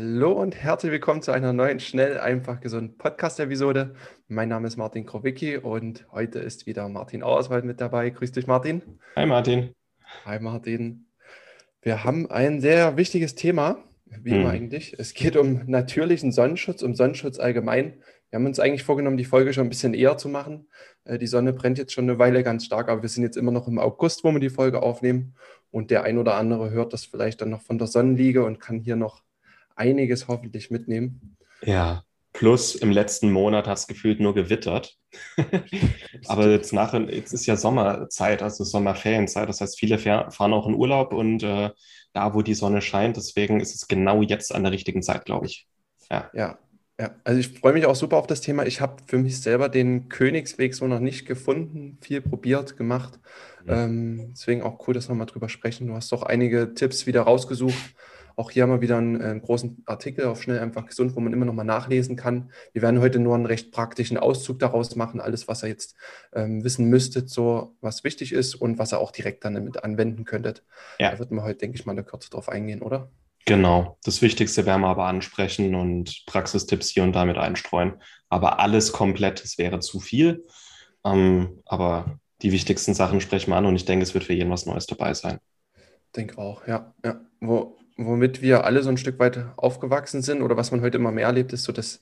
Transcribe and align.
Hallo 0.00 0.30
und 0.30 0.54
herzlich 0.54 0.92
willkommen 0.92 1.22
zu 1.22 1.32
einer 1.32 1.52
neuen 1.52 1.80
Schnell, 1.80 2.20
einfach 2.20 2.60
gesund 2.60 2.98
Podcast-Episode. 2.98 3.96
Mein 4.28 4.48
Name 4.48 4.68
ist 4.68 4.76
Martin 4.76 5.04
Krowicki 5.04 5.56
und 5.56 6.06
heute 6.12 6.38
ist 6.38 6.66
wieder 6.66 6.88
Martin 6.88 7.24
Auerswald 7.24 7.64
mit 7.64 7.80
dabei. 7.80 8.10
Grüß 8.10 8.30
dich, 8.30 8.46
Martin. 8.46 9.00
Hi, 9.16 9.26
Martin. 9.26 9.74
Hi, 10.24 10.38
Martin. 10.38 11.08
Wir 11.82 12.04
haben 12.04 12.30
ein 12.30 12.60
sehr 12.60 12.96
wichtiges 12.96 13.34
Thema, 13.34 13.82
wie 14.22 14.30
hm. 14.30 14.40
immer 14.40 14.50
eigentlich. 14.50 14.94
Es 15.00 15.14
geht 15.14 15.36
um 15.36 15.62
natürlichen 15.66 16.30
Sonnenschutz, 16.30 16.84
um 16.84 16.94
Sonnenschutz 16.94 17.40
allgemein. 17.40 17.94
Wir 18.30 18.38
haben 18.38 18.46
uns 18.46 18.60
eigentlich 18.60 18.84
vorgenommen, 18.84 19.16
die 19.16 19.24
Folge 19.24 19.52
schon 19.52 19.66
ein 19.66 19.70
bisschen 19.70 19.94
eher 19.94 20.16
zu 20.16 20.28
machen. 20.28 20.68
Äh, 21.06 21.18
die 21.18 21.26
Sonne 21.26 21.52
brennt 21.52 21.76
jetzt 21.76 21.92
schon 21.92 22.08
eine 22.08 22.20
Weile 22.20 22.44
ganz 22.44 22.64
stark, 22.64 22.88
aber 22.88 23.02
wir 23.02 23.08
sind 23.08 23.24
jetzt 23.24 23.36
immer 23.36 23.50
noch 23.50 23.66
im 23.66 23.80
August, 23.80 24.22
wo 24.22 24.30
wir 24.30 24.38
die 24.38 24.48
Folge 24.48 24.80
aufnehmen. 24.80 25.34
Und 25.72 25.90
der 25.90 26.04
ein 26.04 26.18
oder 26.18 26.36
andere 26.36 26.70
hört 26.70 26.92
das 26.92 27.04
vielleicht 27.04 27.40
dann 27.40 27.50
noch 27.50 27.62
von 27.62 27.78
der 27.78 27.88
Sonnenliege 27.88 28.44
und 28.44 28.60
kann 28.60 28.78
hier 28.78 28.94
noch 28.94 29.22
einiges 29.78 30.28
hoffentlich 30.28 30.70
mitnehmen. 30.70 31.36
Ja, 31.62 32.04
plus 32.32 32.74
im 32.76 32.90
letzten 32.90 33.32
Monat 33.32 33.66
hast 33.66 33.88
du 33.88 33.94
gefühlt 33.94 34.20
nur 34.20 34.34
gewittert. 34.34 34.96
Aber 36.26 36.48
jetzt 36.48 36.72
nachher, 36.72 37.12
jetzt 37.12 37.32
ist 37.32 37.46
ja 37.46 37.56
Sommerzeit, 37.56 38.42
also 38.42 38.64
Sommerferienzeit. 38.64 39.48
Das 39.48 39.60
heißt, 39.60 39.78
viele 39.78 39.98
fahren 39.98 40.52
auch 40.52 40.68
in 40.68 40.74
Urlaub 40.74 41.12
und 41.12 41.42
äh, 41.42 41.70
da, 42.12 42.34
wo 42.34 42.42
die 42.42 42.54
Sonne 42.54 42.80
scheint, 42.80 43.16
deswegen 43.16 43.60
ist 43.60 43.74
es 43.74 43.88
genau 43.88 44.22
jetzt 44.22 44.54
an 44.54 44.62
der 44.62 44.72
richtigen 44.72 45.02
Zeit, 45.02 45.24
glaube 45.24 45.46
ich. 45.46 45.66
Ja. 46.10 46.30
ja. 46.32 46.58
Ja, 47.00 47.14
also 47.22 47.38
ich 47.38 47.60
freue 47.60 47.74
mich 47.74 47.86
auch 47.86 47.94
super 47.94 48.16
auf 48.16 48.26
das 48.26 48.40
Thema. 48.40 48.66
Ich 48.66 48.80
habe 48.80 48.96
für 49.06 49.18
mich 49.18 49.40
selber 49.40 49.68
den 49.68 50.08
Königsweg 50.08 50.74
so 50.74 50.88
noch 50.88 50.98
nicht 50.98 51.26
gefunden, 51.26 51.96
viel 52.00 52.20
probiert, 52.20 52.76
gemacht. 52.76 53.20
Ja. 53.68 53.84
Ähm, 53.84 54.30
deswegen 54.32 54.62
auch 54.62 54.84
cool, 54.88 54.94
dass 54.94 55.08
wir 55.08 55.14
mal 55.14 55.26
drüber 55.26 55.48
sprechen. 55.48 55.86
Du 55.86 55.94
hast 55.94 56.10
doch 56.10 56.24
einige 56.24 56.74
Tipps 56.74 57.06
wieder 57.06 57.22
rausgesucht, 57.22 57.94
auch 58.38 58.52
hier 58.52 58.62
haben 58.62 58.70
wir 58.70 58.80
wieder 58.80 58.98
einen, 58.98 59.20
einen, 59.20 59.42
großen 59.42 59.82
Artikel 59.84 60.26
auf 60.26 60.42
Schnell 60.42 60.60
einfach 60.60 60.86
gesund, 60.86 61.16
wo 61.16 61.20
man 61.20 61.32
immer 61.32 61.44
noch 61.44 61.54
mal 61.54 61.64
nachlesen 61.64 62.14
kann. 62.14 62.52
Wir 62.72 62.82
werden 62.82 63.00
heute 63.00 63.18
nur 63.18 63.34
einen 63.34 63.46
recht 63.46 63.72
praktischen 63.72 64.16
Auszug 64.16 64.60
daraus 64.60 64.94
machen, 64.94 65.20
alles, 65.20 65.48
was 65.48 65.64
ihr 65.64 65.70
jetzt 65.70 65.96
ähm, 66.32 66.62
wissen 66.62 66.88
müsstet, 66.88 67.28
so 67.30 67.74
was 67.80 68.04
wichtig 68.04 68.32
ist 68.32 68.54
und 68.54 68.78
was 68.78 68.92
ihr 68.92 69.00
auch 69.00 69.10
direkt 69.10 69.44
dann 69.44 69.54
damit 69.54 69.82
anwenden 69.82 70.24
könntet. 70.24 70.62
Ja. 71.00 71.10
Da 71.10 71.18
wird 71.18 71.32
man 71.32 71.44
heute, 71.44 71.58
denke 71.58 71.78
ich 71.78 71.84
mal, 71.84 71.92
eine 71.92 72.04
Kürze 72.04 72.30
drauf 72.30 72.48
eingehen, 72.48 72.80
oder? 72.80 73.10
Genau. 73.44 73.98
Das 74.04 74.22
Wichtigste 74.22 74.66
werden 74.66 74.82
wir 74.82 74.88
aber 74.88 75.06
ansprechen 75.06 75.74
und 75.74 76.22
Praxistipps 76.26 76.90
hier 76.90 77.02
und 77.02 77.14
da 77.14 77.24
mit 77.24 77.38
einstreuen. 77.38 77.94
Aber 78.28 78.60
alles 78.60 78.92
komplett, 78.92 79.42
das 79.42 79.58
wäre 79.58 79.80
zu 79.80 79.98
viel. 79.98 80.44
Ähm, 81.04 81.60
aber 81.64 82.20
die 82.42 82.52
wichtigsten 82.52 82.94
Sachen 82.94 83.20
sprechen 83.20 83.50
wir 83.50 83.56
an 83.56 83.66
und 83.66 83.74
ich 83.74 83.84
denke, 83.84 84.04
es 84.04 84.14
wird 84.14 84.24
für 84.24 84.34
jeden 84.34 84.50
was 84.50 84.66
Neues 84.66 84.86
dabei 84.86 85.12
sein. 85.14 85.38
Denke 86.14 86.38
auch, 86.38 86.66
ja. 86.68 86.94
ja. 87.04 87.20
Wo, 87.40 87.77
womit 87.98 88.40
wir 88.40 88.64
alle 88.64 88.82
so 88.82 88.88
ein 88.88 88.96
Stück 88.96 89.18
weit 89.18 89.44
aufgewachsen 89.56 90.22
sind 90.22 90.40
oder 90.40 90.56
was 90.56 90.70
man 90.70 90.80
heute 90.80 90.96
immer 90.96 91.10
mehr 91.10 91.26
erlebt, 91.26 91.52
ist 91.52 91.64
so, 91.64 91.72
dass 91.72 92.00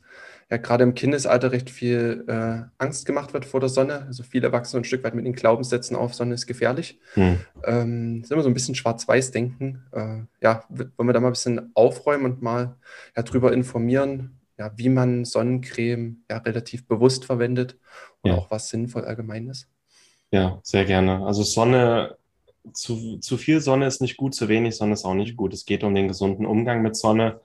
ja 0.50 0.58
gerade 0.58 0.84
im 0.84 0.94
Kindesalter 0.94 1.50
recht 1.50 1.70
viel 1.70 2.24
äh, 2.28 2.68
Angst 2.78 3.06
gemacht 3.06 3.32
wird 3.32 3.46
vor 3.46 3.60
der 3.60 3.70
Sonne. 3.70 4.04
Also 4.06 4.22
viele 4.22 4.52
wachsen 4.52 4.72
so 4.72 4.78
ein 4.78 4.84
Stück 4.84 5.02
weit 5.02 5.14
mit 5.14 5.24
den 5.24 5.32
Glaubenssätzen 5.32 5.96
auf, 5.96 6.14
Sonne 6.14 6.34
ist 6.34 6.46
gefährlich. 6.46 7.00
Hm. 7.14 7.38
Ähm, 7.64 8.20
ist 8.22 8.30
immer 8.30 8.42
so 8.42 8.48
ein 8.48 8.54
bisschen 8.54 8.74
Schwarz-Weiß-Denken. 8.74 9.86
Äh, 9.90 10.18
ja, 10.42 10.64
wollen 10.68 11.08
wir 11.08 11.12
da 11.14 11.20
mal 11.20 11.28
ein 11.28 11.32
bisschen 11.32 11.70
aufräumen 11.74 12.26
und 12.26 12.42
mal 12.42 12.76
ja, 13.16 13.22
drüber 13.22 13.52
informieren, 13.52 14.38
ja, 14.58 14.70
wie 14.76 14.90
man 14.90 15.24
Sonnencreme 15.24 16.18
ja, 16.30 16.36
relativ 16.38 16.86
bewusst 16.86 17.24
verwendet 17.24 17.76
und 18.20 18.30
ja. 18.30 18.36
auch 18.36 18.50
was 18.50 18.68
sinnvoll 18.68 19.06
allgemein 19.06 19.48
ist. 19.48 19.68
Ja, 20.30 20.60
sehr 20.62 20.84
gerne. 20.84 21.24
Also 21.24 21.42
Sonne 21.42 22.16
zu, 22.72 23.18
zu 23.18 23.36
viel 23.36 23.60
Sonne 23.60 23.86
ist 23.86 24.00
nicht 24.00 24.16
gut, 24.16 24.34
zu 24.34 24.48
wenig 24.48 24.76
Sonne 24.76 24.94
ist 24.94 25.04
auch 25.04 25.14
nicht 25.14 25.36
gut. 25.36 25.52
Es 25.54 25.64
geht 25.64 25.84
um 25.84 25.94
den 25.94 26.08
gesunden 26.08 26.46
Umgang 26.46 26.82
mit 26.82 26.96
Sonne 26.96 27.40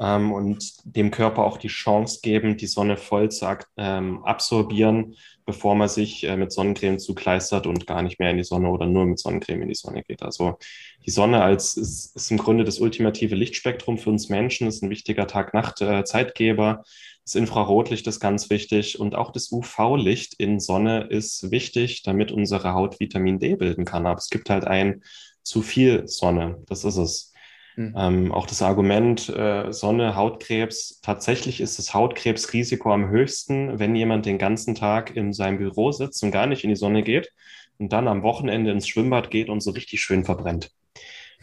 ähm, 0.00 0.32
und 0.32 0.72
dem 0.84 1.10
Körper 1.10 1.44
auch 1.44 1.58
die 1.58 1.68
Chance 1.68 2.20
geben, 2.22 2.56
die 2.56 2.66
Sonne 2.66 2.96
voll 2.96 3.30
zu 3.30 3.46
ähm, 3.76 4.24
absorbieren, 4.24 5.14
bevor 5.44 5.74
man 5.74 5.88
sich 5.88 6.24
äh, 6.24 6.36
mit 6.36 6.52
Sonnencreme 6.52 6.98
zukleistert 6.98 7.66
und 7.66 7.86
gar 7.86 8.02
nicht 8.02 8.18
mehr 8.18 8.30
in 8.30 8.38
die 8.38 8.44
Sonne 8.44 8.70
oder 8.70 8.86
nur 8.86 9.04
mit 9.04 9.18
Sonnencreme 9.18 9.62
in 9.62 9.68
die 9.68 9.74
Sonne 9.74 10.02
geht. 10.02 10.22
Also 10.22 10.56
die 11.04 11.10
Sonne 11.10 11.42
als 11.42 11.76
ist, 11.76 12.16
ist 12.16 12.30
im 12.30 12.38
Grunde 12.38 12.64
das 12.64 12.80
ultimative 12.80 13.34
Lichtspektrum 13.34 13.98
für 13.98 14.10
uns 14.10 14.30
Menschen, 14.30 14.66
ist 14.68 14.82
ein 14.82 14.90
wichtiger 14.90 15.26
Tag-Nacht-Zeitgeber. 15.26 16.82
Das 17.24 17.34
Infrarotlicht 17.34 18.06
ist 18.06 18.20
ganz 18.20 18.48
wichtig 18.48 18.98
und 18.98 19.14
auch 19.14 19.30
das 19.30 19.52
UV-Licht 19.52 20.34
in 20.38 20.60
Sonne 20.60 21.02
ist 21.10 21.50
wichtig, 21.50 22.02
damit 22.02 22.32
unsere 22.32 22.72
Haut 22.72 22.98
Vitamin 23.00 23.38
D 23.38 23.56
bilden 23.56 23.84
kann. 23.84 24.06
Aber 24.06 24.18
es 24.18 24.30
gibt 24.30 24.48
halt 24.48 24.64
ein 24.64 25.02
zu 25.42 25.62
viel 25.62 26.08
Sonne, 26.08 26.62
das 26.66 26.84
ist 26.84 26.96
es. 26.96 27.29
Mhm. 27.76 27.94
Ähm, 27.96 28.32
auch 28.32 28.46
das 28.46 28.62
Argument 28.62 29.28
äh, 29.28 29.72
Sonne, 29.72 30.16
Hautkrebs, 30.16 31.00
tatsächlich 31.02 31.60
ist 31.60 31.78
das 31.78 31.94
Hautkrebsrisiko 31.94 32.92
am 32.92 33.08
höchsten, 33.08 33.78
wenn 33.78 33.94
jemand 33.94 34.26
den 34.26 34.38
ganzen 34.38 34.74
Tag 34.74 35.16
in 35.16 35.32
seinem 35.32 35.58
Büro 35.58 35.92
sitzt 35.92 36.22
und 36.22 36.30
gar 36.30 36.46
nicht 36.46 36.64
in 36.64 36.70
die 36.70 36.76
Sonne 36.76 37.02
geht 37.02 37.32
und 37.78 37.92
dann 37.92 38.08
am 38.08 38.22
Wochenende 38.22 38.70
ins 38.70 38.88
Schwimmbad 38.88 39.30
geht 39.30 39.48
und 39.48 39.60
so 39.60 39.70
richtig 39.70 40.00
schön 40.02 40.24
verbrennt. 40.24 40.70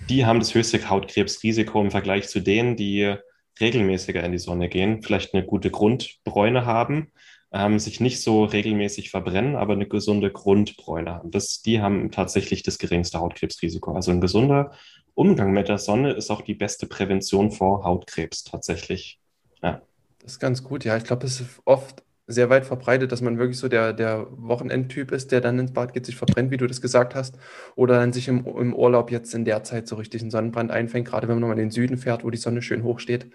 Die 0.10 0.26
haben 0.26 0.40
das 0.40 0.54
höchste 0.54 0.90
Hautkrebsrisiko 0.90 1.82
im 1.82 1.92
Vergleich 1.92 2.28
zu 2.28 2.40
denen, 2.40 2.76
die 2.76 3.16
regelmäßiger 3.60 4.24
in 4.24 4.32
die 4.32 4.38
Sonne 4.38 4.70
gehen, 4.70 5.02
vielleicht 5.02 5.34
eine 5.34 5.46
gute 5.46 5.72
Grundbräune 5.72 6.66
haben, 6.66 7.12
ähm, 7.52 7.80
sich 7.80 8.00
nicht 8.00 8.22
so 8.22 8.44
regelmäßig 8.44 9.10
verbrennen, 9.10 9.56
aber 9.56 9.74
eine 9.74 9.88
gesunde 9.88 10.32
Grundbräune 10.32 11.16
haben. 11.16 11.32
Das, 11.32 11.62
die 11.62 11.82
haben 11.82 12.12
tatsächlich 12.12 12.62
das 12.62 12.78
geringste 12.78 13.20
Hautkrebsrisiko. 13.20 13.94
Also 13.94 14.12
ein 14.12 14.22
gesunder 14.22 14.72
Umgang 15.18 15.52
mit 15.52 15.68
der 15.68 15.80
Sonne 15.80 16.12
ist 16.12 16.30
auch 16.30 16.42
die 16.42 16.54
beste 16.54 16.86
Prävention 16.86 17.50
vor 17.50 17.84
Hautkrebs 17.84 18.44
tatsächlich. 18.44 19.20
Ja. 19.64 19.82
Das 20.20 20.34
ist 20.34 20.40
ganz 20.40 20.64
gut, 20.64 20.86
ja. 20.86 20.96
Ich 20.96 21.06
glaube, 21.06 21.26
es 21.26 21.42
ist 21.42 21.60
oft 21.66 22.04
sehr 22.28 22.52
weit 22.52 22.68
verbreitet, 22.68 23.12
dass 23.12 23.22
man 23.22 23.40
wirklich 23.40 23.58
so 23.58 23.68
der, 23.68 23.94
der 23.94 24.28
Wochenendtyp 24.30 25.12
ist, 25.12 25.32
der 25.32 25.42
dann 25.42 25.58
ins 25.58 25.74
Bad 25.74 25.94
geht, 25.94 26.06
sich 26.06 26.18
verbrennt, 26.18 26.52
wie 26.52 26.58
du 26.58 26.68
das 26.68 26.82
gesagt 26.82 27.16
hast, 27.16 27.40
oder 27.76 27.96
dann 27.96 28.14
sich 28.14 28.28
im, 28.28 28.46
im 28.46 28.76
Urlaub 28.76 29.10
jetzt 29.10 29.34
in 29.34 29.44
der 29.44 29.64
Zeit 29.64 29.88
so 29.88 29.96
richtig 29.96 30.22
einen 30.22 30.30
Sonnenbrand 30.30 30.70
einfängt, 30.70 31.08
gerade 31.08 31.28
wenn 31.28 31.38
man 31.38 31.42
nochmal 31.42 31.58
in 31.58 31.66
den 31.66 31.72
Süden 31.72 31.98
fährt, 31.98 32.24
wo 32.24 32.30
die 32.30 32.38
Sonne 32.38 32.62
schön 32.62 32.84
hoch 32.84 33.00
steht. 33.00 33.32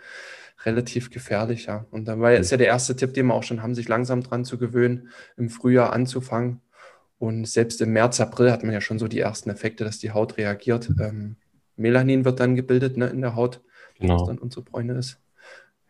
Relativ 0.64 1.10
gefährlich, 1.10 1.66
ja. 1.66 1.86
Und 1.90 2.04
dabei 2.04 2.36
ist 2.36 2.52
ja 2.52 2.58
der 2.58 2.68
erste 2.68 2.94
Tipp, 2.94 3.12
den 3.12 3.26
wir 3.26 3.34
auch 3.34 3.42
schon 3.42 3.60
haben, 3.60 3.74
sich 3.74 3.88
langsam 3.88 4.22
dran 4.22 4.44
zu 4.44 4.56
gewöhnen, 4.56 5.08
im 5.36 5.50
Frühjahr 5.50 5.92
anzufangen. 5.92 6.60
Und 7.18 7.48
selbst 7.48 7.80
im 7.80 7.92
März, 7.92 8.20
April 8.20 8.52
hat 8.52 8.62
man 8.62 8.72
ja 8.72 8.80
schon 8.80 9.00
so 9.00 9.08
die 9.08 9.18
ersten 9.18 9.50
Effekte, 9.50 9.82
dass 9.82 9.98
die 9.98 10.12
Haut 10.12 10.36
reagiert. 10.36 10.88
Ähm, 11.00 11.38
Melanin 11.82 12.24
wird 12.24 12.40
dann 12.40 12.56
gebildet 12.56 12.96
ne, 12.96 13.06
in 13.08 13.20
der 13.20 13.34
Haut, 13.34 13.60
genau. 13.98 14.14
was 14.20 14.26
dann 14.26 14.38
unsere 14.38 14.62
Bräune 14.62 14.94
ist. 14.94 15.18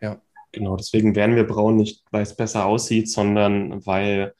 Ja. 0.01 0.21
Genau, 0.51 0.75
deswegen 0.75 1.15
werden 1.15 1.35
wir 1.35 1.47
braun 1.47 1.77
nicht, 1.77 2.03
weil 2.11 2.23
es 2.23 2.35
besser 2.35 2.65
aussieht, 2.65 3.09
sondern 3.09 3.85
weil 3.85 4.33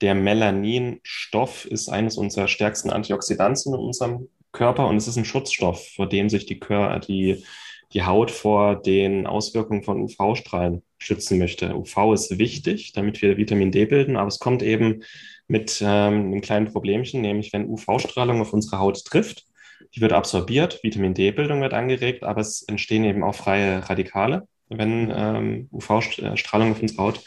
der 0.00 0.14
Melaninstoff 0.14 1.64
ist 1.64 1.88
eines 1.88 2.18
unserer 2.18 2.48
stärksten 2.48 2.90
Antioxidantien 2.90 3.74
in 3.74 3.80
unserem 3.80 4.28
Körper 4.52 4.86
und 4.86 4.96
es 4.96 5.08
ist 5.08 5.16
ein 5.16 5.24
Schutzstoff, 5.24 5.88
vor 5.94 6.08
dem 6.08 6.28
sich 6.28 6.46
die, 6.46 6.60
die, 7.08 7.44
die 7.92 8.02
Haut 8.04 8.30
vor 8.30 8.76
den 8.76 9.26
Auswirkungen 9.26 9.82
von 9.82 10.02
UV-Strahlen 10.02 10.82
schützen 10.98 11.38
möchte. 11.38 11.74
UV 11.74 12.12
ist 12.14 12.38
wichtig, 12.38 12.92
damit 12.92 13.20
wir 13.22 13.36
Vitamin 13.36 13.70
D 13.70 13.86
bilden, 13.86 14.16
aber 14.16 14.28
es 14.28 14.38
kommt 14.38 14.62
eben 14.62 15.02
mit 15.48 15.80
ähm, 15.80 16.26
einem 16.26 16.40
kleinen 16.40 16.72
Problemchen, 16.72 17.20
nämlich 17.20 17.52
wenn 17.52 17.68
UV-Strahlung 17.68 18.40
auf 18.40 18.52
unsere 18.52 18.78
Haut 18.78 19.04
trifft, 19.04 19.46
die 19.96 20.00
wird 20.00 20.12
absorbiert, 20.12 20.80
Vitamin 20.82 21.14
D-Bildung 21.14 21.60
wird 21.62 21.74
angeregt, 21.74 22.22
aber 22.22 22.40
es 22.40 22.62
entstehen 22.62 23.04
eben 23.04 23.24
auch 23.24 23.34
freie 23.34 23.88
Radikale 23.88 24.46
wenn 24.68 25.12
ähm, 25.14 25.68
UV-Strahlung 25.72 26.72
auf 26.72 26.82
unsere 26.82 27.02
Haut 27.02 27.20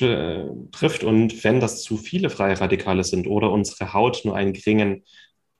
äh, 0.00 0.44
trifft. 0.72 1.04
Und 1.04 1.44
wenn 1.44 1.60
das 1.60 1.82
zu 1.82 1.96
viele 1.96 2.30
freie 2.30 2.60
Radikale 2.60 3.04
sind 3.04 3.26
oder 3.26 3.50
unsere 3.50 3.92
Haut 3.92 4.22
nur 4.24 4.36
einen 4.36 4.52
geringen 4.52 5.04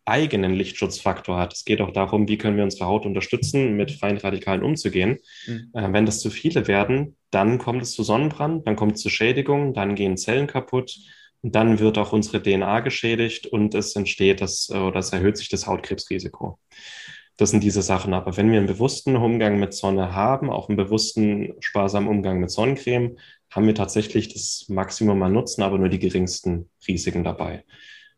eigenen 0.07 0.53
Lichtschutzfaktor 0.53 1.39
hat. 1.39 1.55
Es 1.55 1.65
geht 1.65 1.81
auch 1.81 1.91
darum, 1.91 2.29
wie 2.29 2.37
können 2.37 2.59
wir 2.59 2.65
unsere 2.65 2.85
Haut 2.85 3.07
unterstützen, 3.07 3.75
mit 3.75 3.91
freien 3.91 4.19
Radikalen 4.19 4.63
umzugehen. 4.63 5.19
Mhm. 5.47 5.71
Äh, 5.73 5.93
wenn 5.95 6.05
das 6.05 6.21
zu 6.21 6.29
viele 6.29 6.67
werden, 6.69 7.17
dann 7.31 7.57
kommt 7.57 7.83
es 7.83 7.93
zu 7.93 8.03
Sonnenbrand, 8.03 8.67
dann 8.67 8.77
kommt 8.77 8.97
es 8.97 9.01
zu 9.01 9.09
Schädigungen, 9.09 9.73
dann 9.73 9.95
gehen 9.95 10.19
Zellen 10.19 10.47
kaputt, 10.47 10.99
und 11.45 11.55
dann 11.55 11.79
wird 11.79 11.99
auch 11.99 12.15
unsere 12.15 12.43
DNA 12.43 12.81
geschädigt 12.81 13.47
und 13.47 13.75
es 13.75 13.95
entsteht 13.97 14.41
das, 14.41 14.71
oder 14.71 14.97
es 14.97 15.13
erhöht 15.13 15.37
sich 15.37 15.51
das 15.51 15.67
Hautkrebsrisiko. 15.67 16.59
Das 17.37 17.51
sind 17.51 17.63
diese 17.63 17.83
Sachen. 17.83 18.15
Aber 18.15 18.39
wenn 18.39 18.51
wir 18.51 18.57
einen 18.57 18.67
bewussten 18.67 19.15
Umgang 19.15 19.61
mit 19.61 19.75
Sonne 19.75 20.15
haben, 20.15 20.49
auch 20.49 20.71
einen 20.71 20.79
bewussten, 20.79 21.53
sparsamen 21.61 22.09
Umgang 22.09 22.41
mit 22.41 22.51
Sonnencreme, 22.51 23.19
haben 23.51 23.67
wir 23.67 23.75
tatsächlich 23.75 24.33
das 24.33 24.65
Maximum 24.71 25.23
an 25.23 25.35
Nutzen, 25.35 25.63
aber 25.63 25.77
nur 25.77 25.91
die 25.91 25.99
geringsten 25.99 26.71
Risiken 26.89 27.25
dabei. 27.25 27.65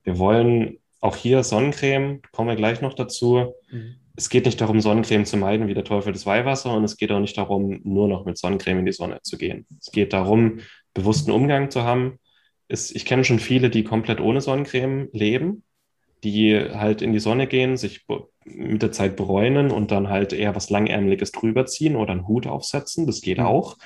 Wir 0.05 0.21
wollen 0.21 0.79
auch 1.01 1.17
hier 1.17 1.43
Sonnencreme, 1.43 2.23
kommen 2.31 2.51
wir 2.51 2.57
gleich 2.57 2.81
noch 2.81 2.95
dazu. 2.95 3.55
Mhm. 3.73 3.97
Es 4.15 4.29
geht 4.29 4.47
nicht 4.47 4.61
darum, 4.61 4.81
Sonnencreme 4.81 5.25
zu 5.25 5.37
meiden 5.37 5.67
wie 5.67 5.75
der 5.75 5.85
Teufel 5.85 6.13
des 6.13 6.27
Weihwasser 6.27 6.73
und 6.73 6.85
es 6.85 6.97
geht 6.97 7.11
auch 7.11 7.19
nicht 7.19 7.37
darum, 7.37 7.81
nur 7.83 8.07
noch 8.07 8.25
mit 8.25 8.39
Sonnencreme 8.39 8.79
in 8.79 8.87
die 8.87 8.93
Sonne 8.93 9.19
zu 9.23 9.37
gehen. 9.37 9.67
Es 9.81 9.91
geht 9.91 10.13
darum, 10.13 10.61
bewussten 10.95 11.33
Umgang 11.33 11.73
zu 11.73 11.83
haben. 11.83 12.21
Ich 12.69 13.05
kenne 13.05 13.25
schon 13.25 13.39
viele, 13.39 13.71
die 13.71 13.85
komplett 13.85 14.21
ohne 14.21 14.41
Sonnencreme 14.41 15.09
leben, 15.13 15.63
die 16.25 16.57
halt 16.59 17.03
in 17.03 17.13
die 17.13 17.19
Sonne 17.19 17.47
gehen, 17.47 17.77
sich 17.77 18.07
mit 18.45 18.83
der 18.83 18.93
Zeit 18.93 19.17
bräunen 19.17 19.71
und 19.71 19.91
dann 19.91 20.09
halt 20.09 20.33
eher 20.33 20.55
was 20.55 20.71
Langärmeliges 20.71 21.33
drüber 21.33 21.67
ziehen 21.67 21.97
oder 21.97 22.13
einen 22.13 22.29
Hut 22.29 22.47
aufsetzen. 22.47 23.07
Das 23.07 23.21
geht 23.21 23.39
mhm. 23.39 23.47
auch. 23.47 23.77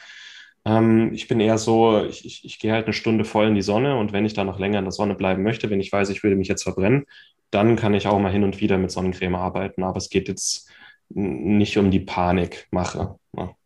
Ähm, 0.65 1.13
ich 1.13 1.29
bin 1.29 1.41
eher 1.41 1.59
so, 1.59 2.05
ich, 2.05 2.25
ich, 2.25 2.45
ich 2.45 2.59
gehe 2.59 2.73
halt 2.73 2.87
eine 2.87 2.93
Stunde 2.93 3.25
voll 3.25 3.49
in 3.49 3.55
die 3.55 3.63
Sonne 3.63 3.97
und 3.97 4.13
wenn 4.13 4.27
ich 4.27 4.35
dann 4.35 4.47
noch 4.47 4.59
länger 4.59 4.79
in 4.79 4.85
der 4.85 4.93
Sonne 4.93 5.15
bleiben 5.15 5.43
möchte, 5.43 5.71
wenn 5.71 5.81
ich 5.81 5.93
weiß, 5.93 6.11
ich 6.11 6.23
würde 6.23 6.37
mich 6.37 6.49
jetzt 6.49 6.63
verbrennen, 6.63 7.07
dann 7.51 7.77
kann 7.77 7.95
ich 7.95 8.07
auch 8.07 8.19
mal 8.19 8.33
hin 8.33 8.45
und 8.45 8.61
wieder 8.61 8.79
mit 8.79 8.91
Sonnencreme 8.91 9.35
arbeiten. 9.35 9.83
Aber 9.83 9.97
es 9.97 10.11
geht 10.11 10.29
jetzt 10.29 10.71
nicht 11.09 11.77
um 11.79 11.91
die 11.91 12.01
Panikmache. 12.01 13.19
Ja. 13.37 13.57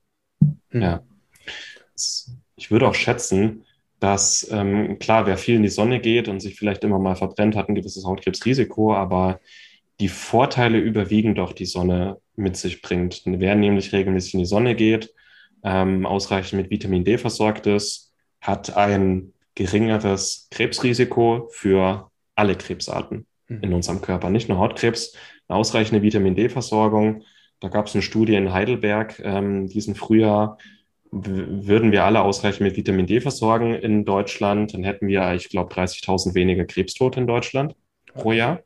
Hm. 0.70 0.82
ja. 0.82 1.02
Ich 2.56 2.70
würde 2.70 2.88
auch 2.88 2.94
schätzen, 2.94 3.64
dass, 4.04 4.46
ähm, 4.50 4.98
klar, 4.98 5.24
wer 5.24 5.38
viel 5.38 5.54
in 5.54 5.62
die 5.62 5.70
Sonne 5.70 5.98
geht 5.98 6.28
und 6.28 6.40
sich 6.40 6.56
vielleicht 6.56 6.84
immer 6.84 6.98
mal 6.98 7.16
verbrennt, 7.16 7.56
hat 7.56 7.70
ein 7.70 7.74
gewisses 7.74 8.04
Hautkrebsrisiko, 8.04 8.94
aber 8.94 9.40
die 9.98 10.08
Vorteile 10.08 10.76
überwiegen 10.76 11.34
doch, 11.34 11.54
die 11.54 11.64
Sonne 11.64 12.18
mit 12.36 12.58
sich 12.58 12.82
bringt. 12.82 13.22
Wer 13.24 13.54
nämlich 13.54 13.94
regelmäßig 13.94 14.34
in 14.34 14.40
die 14.40 14.46
Sonne 14.46 14.74
geht, 14.74 15.14
ähm, 15.62 16.04
ausreichend 16.04 16.60
mit 16.60 16.70
Vitamin 16.70 17.02
D 17.02 17.16
versorgt 17.16 17.66
ist, 17.66 18.12
hat 18.42 18.76
ein 18.76 19.32
geringeres 19.54 20.48
Krebsrisiko 20.50 21.48
für 21.50 22.10
alle 22.34 22.56
Krebsarten 22.56 23.24
mhm. 23.48 23.60
in 23.62 23.72
unserem 23.72 24.02
Körper, 24.02 24.28
nicht 24.28 24.50
nur 24.50 24.58
Hautkrebs, 24.58 25.16
eine 25.48 25.58
ausreichende 25.58 26.02
Vitamin 26.02 26.34
D-Versorgung. 26.34 27.22
Da 27.60 27.68
gab 27.68 27.86
es 27.86 27.94
eine 27.94 28.02
Studie 28.02 28.34
in 28.34 28.52
Heidelberg 28.52 29.18
ähm, 29.24 29.66
diesen 29.66 29.94
Frühjahr, 29.94 30.58
würden 31.14 31.92
wir 31.92 32.04
alle 32.04 32.22
ausreichend 32.22 32.62
mit 32.62 32.76
Vitamin 32.76 33.06
D 33.06 33.20
versorgen 33.20 33.74
in 33.74 34.04
Deutschland, 34.04 34.74
dann 34.74 34.82
hätten 34.82 35.06
wir, 35.06 35.32
ich 35.34 35.48
glaube, 35.48 35.72
30.000 35.72 36.34
weniger 36.34 36.64
Krebstote 36.64 37.20
in 37.20 37.26
Deutschland 37.26 37.74
pro 38.14 38.32
Jahr. 38.32 38.62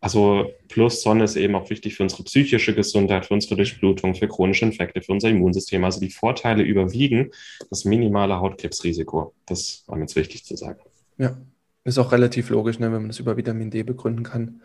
Also 0.00 0.50
plus 0.68 1.02
Sonne 1.02 1.24
ist 1.24 1.36
eben 1.36 1.54
auch 1.54 1.68
wichtig 1.68 1.94
für 1.94 2.02
unsere 2.02 2.22
psychische 2.24 2.74
Gesundheit, 2.74 3.26
für 3.26 3.34
unsere 3.34 3.56
Durchblutung, 3.56 4.14
für 4.14 4.28
chronische 4.28 4.64
Infekte, 4.64 5.02
für 5.02 5.12
unser 5.12 5.28
Immunsystem. 5.28 5.84
Also 5.84 6.00
die 6.00 6.10
Vorteile 6.10 6.62
überwiegen 6.62 7.30
das 7.68 7.84
minimale 7.84 8.40
Hautkrebsrisiko. 8.40 9.34
Das 9.44 9.84
war 9.86 9.96
mir 9.96 10.04
jetzt 10.04 10.16
wichtig 10.16 10.44
zu 10.44 10.56
sagen. 10.56 10.80
Ja, 11.18 11.36
ist 11.84 11.98
auch 11.98 12.12
relativ 12.12 12.48
logisch, 12.48 12.78
ne, 12.78 12.86
wenn 12.86 13.02
man 13.02 13.08
das 13.08 13.18
über 13.18 13.36
Vitamin 13.36 13.70
D 13.70 13.82
begründen 13.82 14.22
kann. 14.22 14.62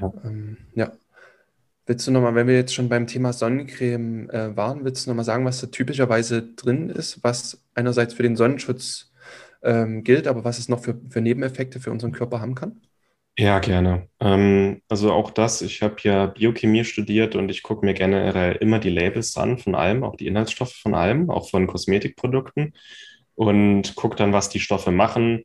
Ja. 0.00 0.12
Ähm, 0.24 0.56
ja. 0.74 0.92
Willst 1.90 2.06
du 2.06 2.12
nochmal, 2.12 2.36
wenn 2.36 2.46
wir 2.46 2.54
jetzt 2.54 2.72
schon 2.72 2.88
beim 2.88 3.08
Thema 3.08 3.32
Sonnencreme 3.32 4.30
äh, 4.30 4.56
waren, 4.56 4.84
willst 4.84 5.04
du 5.04 5.10
nochmal 5.10 5.24
sagen, 5.24 5.44
was 5.44 5.60
da 5.60 5.66
typischerweise 5.66 6.40
drin 6.54 6.88
ist, 6.88 7.24
was 7.24 7.64
einerseits 7.74 8.14
für 8.14 8.22
den 8.22 8.36
Sonnenschutz 8.36 9.12
ähm, 9.64 10.04
gilt, 10.04 10.28
aber 10.28 10.44
was 10.44 10.60
es 10.60 10.68
noch 10.68 10.78
für, 10.78 11.00
für 11.08 11.20
Nebeneffekte 11.20 11.80
für 11.80 11.90
unseren 11.90 12.12
Körper 12.12 12.40
haben 12.40 12.54
kann? 12.54 12.80
Ja, 13.36 13.58
gerne. 13.58 14.08
Ähm, 14.20 14.82
also 14.88 15.12
auch 15.12 15.32
das, 15.32 15.62
ich 15.62 15.82
habe 15.82 15.96
ja 16.04 16.26
Biochemie 16.26 16.84
studiert 16.84 17.34
und 17.34 17.48
ich 17.48 17.64
gucke 17.64 17.84
mir 17.84 17.94
generell 17.94 18.54
immer 18.54 18.78
die 18.78 18.90
Labels 18.90 19.36
an 19.36 19.58
von 19.58 19.74
allem, 19.74 20.04
auch 20.04 20.14
die 20.14 20.28
Inhaltsstoffe 20.28 20.76
von 20.76 20.94
allem, 20.94 21.28
auch 21.28 21.50
von 21.50 21.66
Kosmetikprodukten 21.66 22.72
und 23.34 23.96
gucke 23.96 24.14
dann, 24.14 24.32
was 24.32 24.48
die 24.48 24.60
Stoffe 24.60 24.92
machen. 24.92 25.42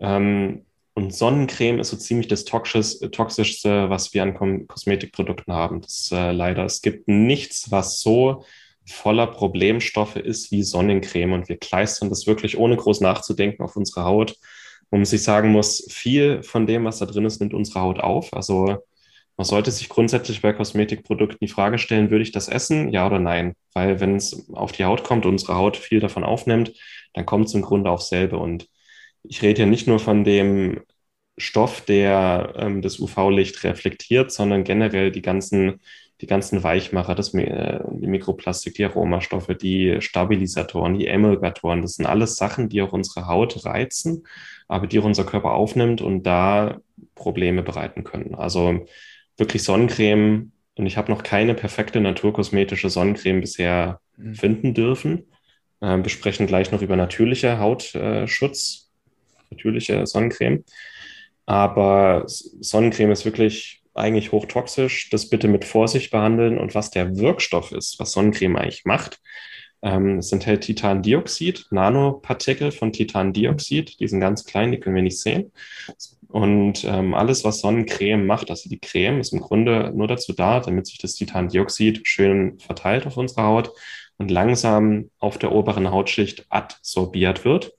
Ähm, 0.00 0.66
und 0.96 1.14
Sonnencreme 1.14 1.78
ist 1.78 1.90
so 1.90 1.96
ziemlich 1.96 2.26
das 2.26 2.44
Toxisch, 2.44 2.98
Toxischste, 3.12 3.90
was 3.90 4.12
wir 4.12 4.22
an 4.24 4.66
Kosmetikprodukten 4.66 5.52
haben. 5.54 5.82
Das 5.82 6.10
äh, 6.12 6.32
leider, 6.32 6.64
es 6.64 6.82
gibt 6.82 7.06
nichts, 7.06 7.70
was 7.70 8.00
so 8.00 8.44
voller 8.84 9.28
Problemstoffe 9.28 10.16
ist 10.16 10.50
wie 10.50 10.62
Sonnencreme 10.64 11.32
und 11.32 11.48
wir 11.48 11.58
kleistern 11.58 12.08
das 12.08 12.26
wirklich 12.26 12.58
ohne 12.58 12.76
groß 12.76 13.00
nachzudenken 13.00 13.62
auf 13.62 13.76
unsere 13.76 14.04
Haut 14.04 14.36
wo 14.90 14.96
man 14.96 15.04
sich 15.04 15.22
sagen 15.22 15.50
muss, 15.50 15.86
viel 15.90 16.42
von 16.42 16.66
dem, 16.66 16.84
was 16.84 16.98
da 16.98 17.06
drin 17.06 17.24
ist, 17.24 17.40
nimmt 17.40 17.54
unsere 17.54 17.80
Haut 17.80 18.00
auf. 18.00 18.32
Also 18.32 18.76
man 19.36 19.44
sollte 19.44 19.70
sich 19.70 19.88
grundsätzlich 19.88 20.40
bei 20.42 20.52
Kosmetikprodukten 20.52 21.38
die 21.40 21.52
Frage 21.52 21.78
stellen, 21.78 22.10
würde 22.10 22.22
ich 22.22 22.32
das 22.32 22.48
essen, 22.48 22.90
ja 22.90 23.06
oder 23.06 23.18
nein? 23.18 23.54
Weil 23.74 24.00
wenn 24.00 24.16
es 24.16 24.48
auf 24.52 24.72
die 24.72 24.84
Haut 24.84 25.04
kommt 25.04 25.26
und 25.26 25.32
unsere 25.32 25.56
Haut 25.56 25.76
viel 25.76 26.00
davon 26.00 26.24
aufnimmt, 26.24 26.72
dann 27.14 27.26
kommt 27.26 27.48
es 27.48 27.54
im 27.54 27.62
Grunde 27.62 27.90
auf 27.90 28.02
selbe. 28.02 28.38
Und 28.38 28.68
ich 29.28 29.42
rede 29.42 29.62
ja 29.62 29.66
nicht 29.66 29.86
nur 29.86 29.98
von 29.98 30.24
dem 30.24 30.80
Stoff, 31.38 31.82
der 31.82 32.54
ähm, 32.56 32.82
das 32.82 32.98
UV-Licht 32.98 33.62
reflektiert, 33.64 34.32
sondern 34.32 34.64
generell 34.64 35.10
die 35.10 35.22
ganzen, 35.22 35.80
die 36.20 36.26
ganzen 36.26 36.62
Weichmacher, 36.62 37.14
das, 37.14 37.34
äh, 37.34 37.80
die 37.90 38.06
Mikroplastik, 38.06 38.74
die 38.74 38.84
Aromastoffe, 38.84 39.54
die 39.54 40.00
Stabilisatoren, 40.00 40.98
die 40.98 41.06
Emulgatoren, 41.06 41.82
das 41.82 41.96
sind 41.96 42.06
alles 42.06 42.36
Sachen, 42.36 42.68
die 42.68 42.80
auch 42.82 42.92
unsere 42.92 43.26
Haut 43.26 43.64
reizen 43.66 44.22
aber 44.68 44.86
die 44.86 44.98
auch 44.98 45.04
unser 45.04 45.24
Körper 45.24 45.52
aufnimmt 45.52 46.00
und 46.00 46.24
da 46.24 46.78
Probleme 47.14 47.62
bereiten 47.62 48.04
können. 48.04 48.34
Also 48.34 48.86
wirklich 49.36 49.62
Sonnencreme 49.62 50.52
und 50.76 50.86
ich 50.86 50.96
habe 50.96 51.10
noch 51.10 51.22
keine 51.22 51.54
perfekte 51.54 52.00
naturkosmetische 52.00 52.90
Sonnencreme 52.90 53.40
bisher 53.40 54.00
mhm. 54.16 54.34
finden 54.34 54.74
dürfen. 54.74 55.30
Äh, 55.80 55.98
wir 55.98 56.08
sprechen 56.08 56.46
gleich 56.46 56.72
noch 56.72 56.82
über 56.82 56.96
natürliche 56.96 57.58
Hautschutz, 57.58 58.85
natürliche 59.50 60.06
Sonnencreme. 60.06 60.64
Aber 61.46 62.24
Sonnencreme 62.26 63.12
ist 63.12 63.24
wirklich 63.24 63.82
eigentlich 63.94 64.32
hochtoxisch. 64.32 65.10
Das 65.10 65.30
bitte 65.30 65.48
mit 65.48 65.64
Vorsicht 65.64 66.10
behandeln. 66.10 66.58
Und 66.58 66.74
was 66.74 66.90
der 66.90 67.16
Wirkstoff 67.16 67.72
ist, 67.72 67.98
was 67.98 68.12
Sonnencreme 68.12 68.56
eigentlich 68.56 68.84
macht, 68.84 69.20
ähm, 69.82 70.18
es 70.18 70.32
enthält 70.32 70.62
Titandioxid, 70.62 71.66
Nanopartikel 71.70 72.72
von 72.72 72.92
Titandioxid, 72.92 74.00
die 74.00 74.08
sind 74.08 74.20
ganz 74.20 74.44
klein, 74.44 74.72
die 74.72 74.80
können 74.80 74.96
wir 74.96 75.02
nicht 75.02 75.20
sehen. 75.20 75.52
Und 76.28 76.84
ähm, 76.84 77.14
alles, 77.14 77.44
was 77.44 77.60
Sonnencreme 77.60 78.26
macht, 78.26 78.50
also 78.50 78.68
die 78.68 78.80
Creme, 78.80 79.20
ist 79.20 79.32
im 79.32 79.40
Grunde 79.40 79.92
nur 79.94 80.08
dazu 80.08 80.32
da, 80.32 80.60
damit 80.60 80.86
sich 80.86 80.98
das 80.98 81.14
Titandioxid 81.14 82.06
schön 82.06 82.58
verteilt 82.58 83.06
auf 83.06 83.16
unserer 83.16 83.44
Haut 83.44 83.72
und 84.18 84.30
langsam 84.30 85.10
auf 85.18 85.38
der 85.38 85.52
oberen 85.52 85.90
Hautschicht 85.90 86.46
adsorbiert 86.48 87.44
wird. 87.44 87.72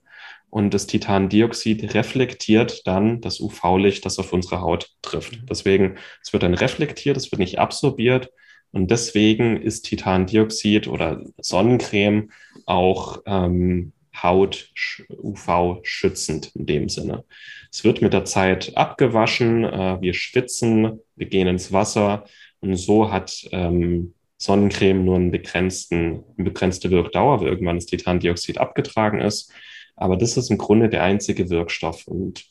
Und 0.50 0.72
das 0.72 0.86
Titandioxid 0.86 1.94
reflektiert 1.94 2.86
dann 2.86 3.20
das 3.20 3.40
UV-Licht, 3.40 4.04
das 4.06 4.18
auf 4.18 4.32
unsere 4.32 4.60
Haut 4.60 4.90
trifft. 5.02 5.32
Mhm. 5.32 5.46
Deswegen, 5.46 5.96
es 6.22 6.32
wird 6.32 6.42
dann 6.42 6.54
reflektiert, 6.54 7.16
es 7.16 7.30
wird 7.30 7.40
nicht 7.40 7.58
absorbiert 7.58 8.30
und 8.72 8.90
deswegen 8.90 9.60
ist 9.60 9.82
Titandioxid 9.82 10.88
oder 10.88 11.22
Sonnencreme 11.38 12.30
auch 12.66 13.22
ähm, 13.26 13.92
Haut 14.22 14.70
UV 15.10 15.80
schützend 15.82 16.52
in 16.54 16.66
dem 16.66 16.88
Sinne. 16.88 17.24
Es 17.70 17.84
wird 17.84 18.02
mit 18.02 18.12
der 18.12 18.24
Zeit 18.24 18.76
abgewaschen, 18.76 19.64
äh, 19.64 20.00
wir 20.00 20.14
schwitzen, 20.14 21.00
wir 21.16 21.26
gehen 21.26 21.46
ins 21.46 21.72
Wasser 21.72 22.24
und 22.60 22.76
so 22.76 23.12
hat 23.12 23.46
ähm, 23.52 24.14
Sonnencreme 24.38 25.04
nur 25.04 25.16
einen 25.16 25.30
begrenzten, 25.30 26.24
eine 26.36 26.44
begrenzte 26.44 26.90
Wirkdauer, 26.90 27.40
weil 27.40 27.48
irgendwann 27.48 27.76
das 27.76 27.86
Titandioxid 27.86 28.58
abgetragen 28.58 29.20
ist. 29.20 29.52
Aber 29.98 30.16
das 30.16 30.36
ist 30.36 30.50
im 30.50 30.58
Grunde 30.58 30.88
der 30.88 31.02
einzige 31.02 31.50
Wirkstoff. 31.50 32.06
Und 32.06 32.44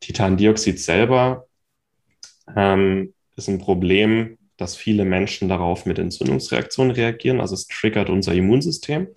Titandioxid 0.00 0.80
selber 0.80 1.46
ähm, 2.56 3.14
ist 3.36 3.48
ein 3.48 3.58
Problem, 3.58 4.38
dass 4.56 4.76
viele 4.76 5.04
Menschen 5.04 5.48
darauf 5.48 5.86
mit 5.86 5.98
Entzündungsreaktionen 5.98 6.92
reagieren. 6.92 7.40
Also 7.40 7.54
es 7.54 7.66
triggert 7.66 8.08
unser 8.08 8.34
Immunsystem. 8.34 9.08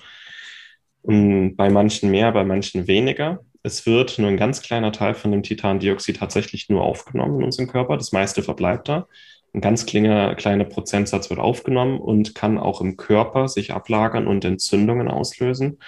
Und 1.01 1.55
bei 1.55 1.69
manchen 1.69 2.11
mehr, 2.11 2.31
bei 2.31 2.43
manchen 2.43 2.87
weniger. 2.87 3.39
Es 3.63 3.85
wird 3.85 4.19
nur 4.19 4.29
ein 4.29 4.37
ganz 4.37 4.61
kleiner 4.61 4.91
Teil 4.91 5.13
von 5.13 5.31
dem 5.31 5.43
Titandioxid 5.43 6.17
tatsächlich 6.17 6.69
nur 6.69 6.83
aufgenommen 6.83 7.39
in 7.39 7.45
unserem 7.45 7.69
Körper. 7.69 7.97
Das 7.97 8.11
meiste 8.11 8.43
verbleibt 8.43 8.89
da. 8.89 9.07
Ein 9.53 9.61
ganz 9.61 9.85
kleiner, 9.85 10.35
kleiner 10.35 10.65
Prozentsatz 10.65 11.29
wird 11.29 11.39
aufgenommen 11.39 11.99
und 11.99 12.35
kann 12.35 12.57
auch 12.57 12.81
im 12.81 12.97
Körper 12.97 13.47
sich 13.47 13.71
ablagern 13.71 14.27
und 14.27 14.43
Entzündungen 14.43 15.07
auslösen. 15.07 15.79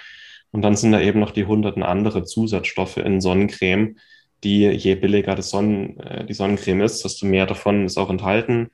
Und 0.52 0.62
dann 0.62 0.76
sind 0.76 0.92
da 0.92 1.00
eben 1.00 1.20
noch 1.20 1.30
die 1.30 1.46
hunderten 1.46 1.82
andere 1.82 2.24
Zusatzstoffe 2.24 2.96
in 2.96 3.20
Sonnencreme, 3.20 3.96
die 4.42 4.66
je 4.66 4.94
billiger 4.94 5.34
das 5.34 5.50
Sonnen, 5.50 6.00
äh, 6.00 6.24
die 6.24 6.34
Sonnencreme 6.34 6.82
ist, 6.82 7.04
desto 7.04 7.26
mehr 7.26 7.46
davon 7.46 7.84
ist 7.84 7.98
auch 7.98 8.10
enthalten 8.10 8.70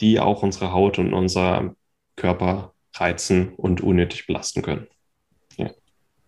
die 0.00 0.20
auch 0.20 0.42
unsere 0.42 0.72
Haut 0.72 0.98
und 0.98 1.14
unser 1.14 1.74
Körper 2.16 2.74
reizen 2.94 3.54
und 3.54 3.80
unnötig 3.80 4.26
belasten 4.26 4.62
können. 4.62 4.86
Ja. 5.56 5.70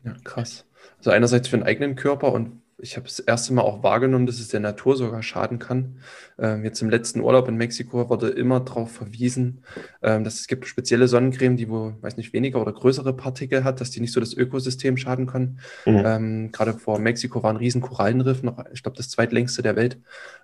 ja, 0.04 0.14
krass. 0.24 0.66
Also 0.98 1.10
einerseits 1.10 1.48
für 1.48 1.58
den 1.58 1.66
eigenen 1.66 1.96
Körper 1.96 2.32
und 2.32 2.62
ich 2.78 2.96
habe 2.96 3.06
das 3.06 3.20
erste 3.20 3.54
Mal 3.54 3.62
auch 3.62 3.82
wahrgenommen, 3.82 4.26
dass 4.26 4.38
es 4.38 4.48
der 4.48 4.60
Natur 4.60 4.96
sogar 4.96 5.22
schaden 5.22 5.58
kann. 5.58 5.96
Ähm, 6.38 6.62
jetzt 6.62 6.82
im 6.82 6.90
letzten 6.90 7.20
Urlaub 7.20 7.48
in 7.48 7.56
Mexiko 7.56 8.10
wurde 8.10 8.28
immer 8.28 8.60
darauf 8.60 8.92
verwiesen, 8.92 9.62
ähm, 10.02 10.24
dass 10.24 10.40
es 10.40 10.46
gibt 10.46 10.66
spezielle 10.66 11.08
Sonnencreme, 11.08 11.56
die 11.56 11.70
wo, 11.70 11.94
weiß 12.02 12.18
nicht, 12.18 12.34
weniger 12.34 12.60
oder 12.60 12.72
größere 12.72 13.14
Partikel 13.16 13.64
hat, 13.64 13.80
dass 13.80 13.90
die 13.90 14.00
nicht 14.00 14.12
so 14.12 14.20
das 14.20 14.34
Ökosystem 14.34 14.98
schaden 14.98 15.26
können. 15.26 15.58
Mhm. 15.86 16.02
Ähm, 16.04 16.52
gerade 16.52 16.74
vor 16.74 16.98
Mexiko 16.98 17.42
war 17.42 17.50
ein 17.50 17.56
riesen 17.56 17.80
Korallenriff, 17.80 18.42
noch, 18.42 18.62
ich 18.72 18.82
glaube, 18.82 18.98
das 18.98 19.08
zweitlängste 19.08 19.62
der 19.62 19.74
Welt. 19.74 19.98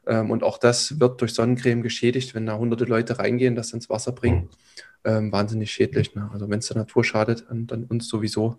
Ähm, 0.06 0.30
und 0.30 0.42
auch 0.42 0.56
das 0.56 0.98
wird 1.00 1.20
durch 1.20 1.34
Sonnencreme 1.34 1.82
geschädigt, 1.82 2.34
wenn 2.34 2.46
da 2.46 2.56
hunderte 2.56 2.84
Leute 2.84 3.18
reingehen, 3.18 3.56
das 3.56 3.74
ins 3.74 3.90
Wasser 3.90 4.12
bringen. 4.12 4.44
Mhm. 4.44 4.48
Ähm, 5.04 5.32
wahnsinnig 5.32 5.70
schädlich. 5.70 6.14
Ne? 6.14 6.30
Also 6.32 6.48
wenn 6.48 6.60
es 6.60 6.68
der 6.68 6.78
Natur 6.78 7.04
schadet, 7.04 7.44
dann, 7.50 7.66
dann 7.66 7.84
uns 7.84 8.08
sowieso. 8.08 8.58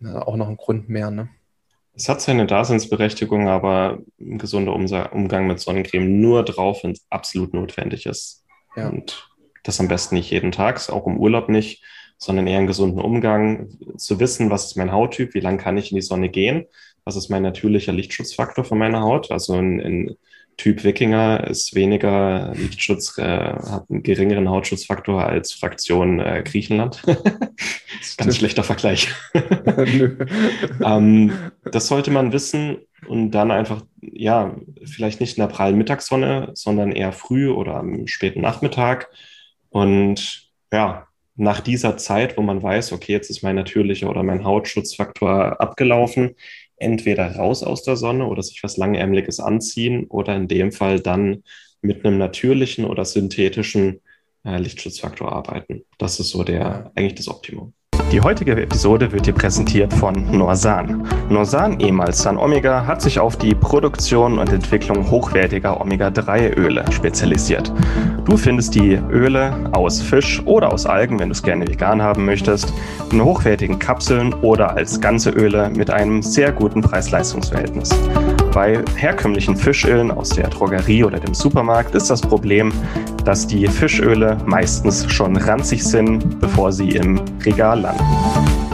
Na, 0.00 0.22
auch 0.22 0.36
noch 0.36 0.48
ein 0.48 0.56
Grund 0.56 0.88
mehr. 0.88 1.12
Ne? 1.12 1.28
Es 1.94 2.08
hat 2.08 2.20
seine 2.22 2.46
Daseinsberechtigung, 2.46 3.48
aber 3.48 3.98
ein 4.18 4.38
gesunder 4.38 4.72
Umgang 4.74 5.46
mit 5.46 5.60
Sonnencreme 5.60 6.20
nur 6.20 6.44
drauf, 6.44 6.82
wenn 6.82 6.92
es 6.92 7.04
absolut 7.10 7.52
notwendig 7.52 8.06
ist. 8.06 8.44
Ja. 8.76 8.88
Und 8.88 9.28
das 9.62 9.78
am 9.78 9.88
besten 9.88 10.14
nicht 10.14 10.30
jeden 10.30 10.52
Tag, 10.52 10.88
auch 10.88 11.06
im 11.06 11.18
Urlaub 11.18 11.48
nicht, 11.48 11.84
sondern 12.16 12.46
eher 12.46 12.58
einen 12.58 12.66
gesunden 12.66 13.00
Umgang, 13.00 13.68
zu 13.96 14.20
wissen, 14.20 14.50
was 14.50 14.66
ist 14.66 14.76
mein 14.76 14.92
Hauttyp, 14.92 15.34
wie 15.34 15.40
lange 15.40 15.58
kann 15.58 15.76
ich 15.76 15.90
in 15.90 15.96
die 15.96 16.02
Sonne 16.02 16.28
gehen, 16.28 16.66
was 17.04 17.16
ist 17.16 17.28
mein 17.28 17.42
natürlicher 17.42 17.92
Lichtschutzfaktor 17.92 18.64
von 18.64 18.78
meiner 18.78 19.02
Haut. 19.02 19.30
Also 19.30 19.58
in, 19.58 19.80
in 19.80 20.16
Typ 20.56 20.84
Wikinger 20.84 21.46
ist 21.48 21.74
weniger 21.74 22.52
Lichtschutz, 22.54 23.18
äh, 23.18 23.22
hat 23.24 23.90
einen 23.90 24.02
geringeren 24.02 24.48
Hautschutzfaktor 24.48 25.24
als 25.24 25.52
Fraktion 25.52 26.20
äh, 26.20 26.42
Griechenland. 26.44 27.02
Ganz 28.16 28.36
schlechter 28.36 28.62
Vergleich. 28.62 29.08
ähm, 30.84 31.32
das 31.64 31.88
sollte 31.88 32.10
man 32.10 32.32
wissen 32.32 32.78
und 33.06 33.32
dann 33.32 33.50
einfach, 33.50 33.82
ja, 34.00 34.54
vielleicht 34.84 35.20
nicht 35.20 35.36
in 35.36 35.42
der 35.42 35.52
prallen 35.52 35.78
Mittagssonne, 35.78 36.50
sondern 36.54 36.92
eher 36.92 37.12
früh 37.12 37.48
oder 37.48 37.76
am 37.76 38.06
späten 38.06 38.40
Nachmittag. 38.40 39.08
Und 39.70 40.50
ja, 40.72 41.08
nach 41.34 41.60
dieser 41.60 41.96
Zeit, 41.96 42.36
wo 42.36 42.42
man 42.42 42.62
weiß, 42.62 42.92
okay, 42.92 43.12
jetzt 43.12 43.30
ist 43.30 43.42
mein 43.42 43.56
natürlicher 43.56 44.10
oder 44.10 44.22
mein 44.22 44.44
Hautschutzfaktor 44.44 45.60
abgelaufen, 45.60 46.36
entweder 46.82 47.36
raus 47.36 47.62
aus 47.62 47.82
der 47.82 47.96
Sonne 47.96 48.26
oder 48.26 48.42
sich 48.42 48.62
was 48.62 48.76
Langärmeliges 48.76 49.40
anziehen 49.40 50.06
oder 50.08 50.36
in 50.36 50.48
dem 50.48 50.72
Fall 50.72 51.00
dann 51.00 51.42
mit 51.80 52.04
einem 52.04 52.18
natürlichen 52.18 52.84
oder 52.84 53.04
synthetischen 53.04 54.00
äh, 54.44 54.58
Lichtschutzfaktor 54.58 55.32
arbeiten. 55.32 55.84
Das 55.98 56.20
ist 56.20 56.30
so 56.30 56.44
der 56.44 56.92
eigentlich 56.94 57.14
das 57.14 57.28
Optimum. 57.28 57.72
Die 58.12 58.20
heutige 58.20 58.52
Episode 58.60 59.10
wird 59.10 59.24
dir 59.24 59.32
präsentiert 59.32 59.90
von 59.94 60.36
Norsan. 60.36 61.08
Norsan, 61.30 61.80
ehemals 61.80 62.20
San 62.22 62.36
Omega, 62.36 62.86
hat 62.86 63.00
sich 63.00 63.18
auf 63.18 63.38
die 63.38 63.54
Produktion 63.54 64.38
und 64.38 64.52
Entwicklung 64.52 65.10
hochwertiger 65.10 65.80
Omega-3-Öle 65.80 66.84
spezialisiert. 66.92 67.72
Du 68.24 68.36
findest 68.36 68.74
die 68.76 68.94
Öle 69.10 69.68
aus 69.72 70.00
Fisch 70.00 70.40
oder 70.46 70.72
aus 70.72 70.86
Algen, 70.86 71.18
wenn 71.18 71.28
du 71.28 71.32
es 71.32 71.42
gerne 71.42 71.66
vegan 71.66 72.00
haben 72.00 72.24
möchtest, 72.24 72.72
in 73.10 73.22
hochwertigen 73.22 73.78
Kapseln 73.78 74.32
oder 74.34 74.76
als 74.76 75.00
ganze 75.00 75.30
Öle 75.30 75.70
mit 75.70 75.90
einem 75.90 76.22
sehr 76.22 76.52
guten 76.52 76.80
Preis-Leistungs-Verhältnis. 76.80 77.90
Bei 78.54 78.80
herkömmlichen 78.96 79.56
Fischölen 79.56 80.10
aus 80.10 80.30
der 80.30 80.48
Drogerie 80.48 81.04
oder 81.04 81.18
dem 81.18 81.34
Supermarkt 81.34 81.94
ist 81.94 82.10
das 82.10 82.20
Problem, 82.20 82.72
dass 83.24 83.46
die 83.46 83.66
Fischöle 83.66 84.38
meistens 84.46 85.10
schon 85.10 85.36
ranzig 85.36 85.82
sind, 85.82 86.40
bevor 86.40 86.70
sie 86.70 86.90
im 86.90 87.20
Regal 87.44 87.80
landen. 87.80 88.04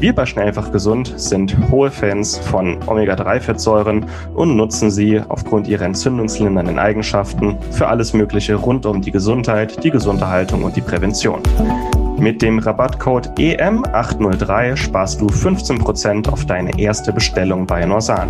Wir 0.00 0.14
bei 0.14 0.26
Schnellfach 0.26 0.72
Gesund 0.72 1.12
sind 1.16 1.56
hohe 1.70 1.90
Fans 1.90 2.38
von 2.38 2.78
Omega-3-Fettsäuren 2.86 4.04
und 4.34 4.56
nutzen 4.56 4.90
sie 4.90 5.20
aufgrund 5.28 5.68
ihrer 5.68 5.84
entzündungslindernden 5.84 6.78
Eigenschaften 6.78 7.56
für 7.70 7.88
alles 7.88 8.12
Mögliche 8.12 8.54
rund 8.54 8.86
um 8.86 9.00
die 9.00 9.12
Gesundheit, 9.12 9.82
die 9.84 9.90
Gesunderhaltung 9.90 10.64
und 10.64 10.76
die 10.76 10.80
Prävention. 10.80 11.42
Mit 12.22 12.40
dem 12.40 12.60
Rabattcode 12.60 13.30
EM803 13.36 14.76
sparst 14.76 15.20
du 15.20 15.26
15% 15.26 16.28
auf 16.28 16.46
deine 16.46 16.78
erste 16.78 17.12
Bestellung 17.12 17.66
bei 17.66 17.84
Norsan. 17.84 18.28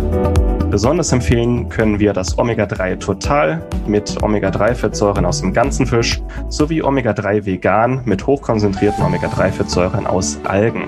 Besonders 0.71 1.11
empfehlen 1.11 1.69
können 1.69 1.99
wir 1.99 2.11
das 2.11 2.35
Omega-3 2.39 2.97
Total 2.97 3.61
mit 3.85 4.23
Omega-3-Fettsäuren 4.23 5.25
aus 5.27 5.41
dem 5.41 5.53
ganzen 5.53 5.85
Fisch 5.85 6.19
sowie 6.49 6.81
Omega-3 6.81 7.45
Vegan 7.45 8.01
mit 8.05 8.25
hochkonzentrierten 8.25 9.05
Omega-3-Fettsäuren 9.05 10.07
aus 10.07 10.39
Algen. 10.45 10.87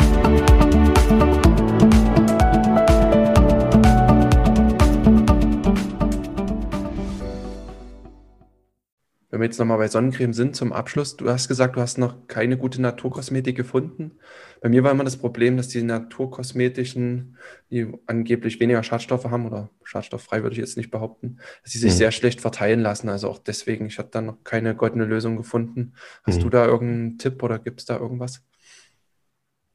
Wir 9.41 9.45
jetzt 9.45 9.59
nochmal 9.59 9.77
bei 9.77 9.87
Sonnencreme 9.87 10.33
sind 10.33 10.55
zum 10.55 10.71
Abschluss, 10.71 11.17
du 11.17 11.29
hast 11.29 11.47
gesagt, 11.47 11.75
du 11.75 11.81
hast 11.81 11.97
noch 11.97 12.27
keine 12.27 12.57
gute 12.57 12.81
Naturkosmetik 12.81 13.57
gefunden. 13.57 14.11
Bei 14.61 14.69
mir 14.69 14.83
war 14.83 14.91
immer 14.91 15.03
das 15.03 15.17
Problem, 15.17 15.57
dass 15.57 15.67
die 15.67 15.81
naturkosmetischen, 15.81 17.37
die 17.71 17.91
angeblich 18.05 18.59
weniger 18.59 18.83
Schadstoffe 18.83 19.25
haben 19.25 19.45
oder 19.45 19.69
schadstofffrei 19.83 20.43
würde 20.43 20.53
ich 20.53 20.59
jetzt 20.59 20.77
nicht 20.77 20.91
behaupten, 20.91 21.39
dass 21.63 21.73
sie 21.73 21.79
sich 21.79 21.91
mhm. 21.91 21.97
sehr 21.97 22.11
schlecht 22.11 22.41
verteilen 22.41 22.79
lassen. 22.79 23.09
Also 23.09 23.29
auch 23.29 23.39
deswegen, 23.39 23.87
ich 23.87 23.97
habe 23.97 24.09
da 24.11 24.21
noch 24.21 24.43
keine 24.43 24.75
goldene 24.75 25.05
Lösung 25.05 25.35
gefunden. 25.35 25.93
Hast 26.23 26.37
mhm. 26.37 26.43
du 26.43 26.49
da 26.49 26.65
irgendeinen 26.65 27.17
Tipp 27.17 27.41
oder 27.43 27.59
gibt 27.59 27.81
es 27.81 27.85
da 27.85 27.97
irgendwas? 27.97 28.43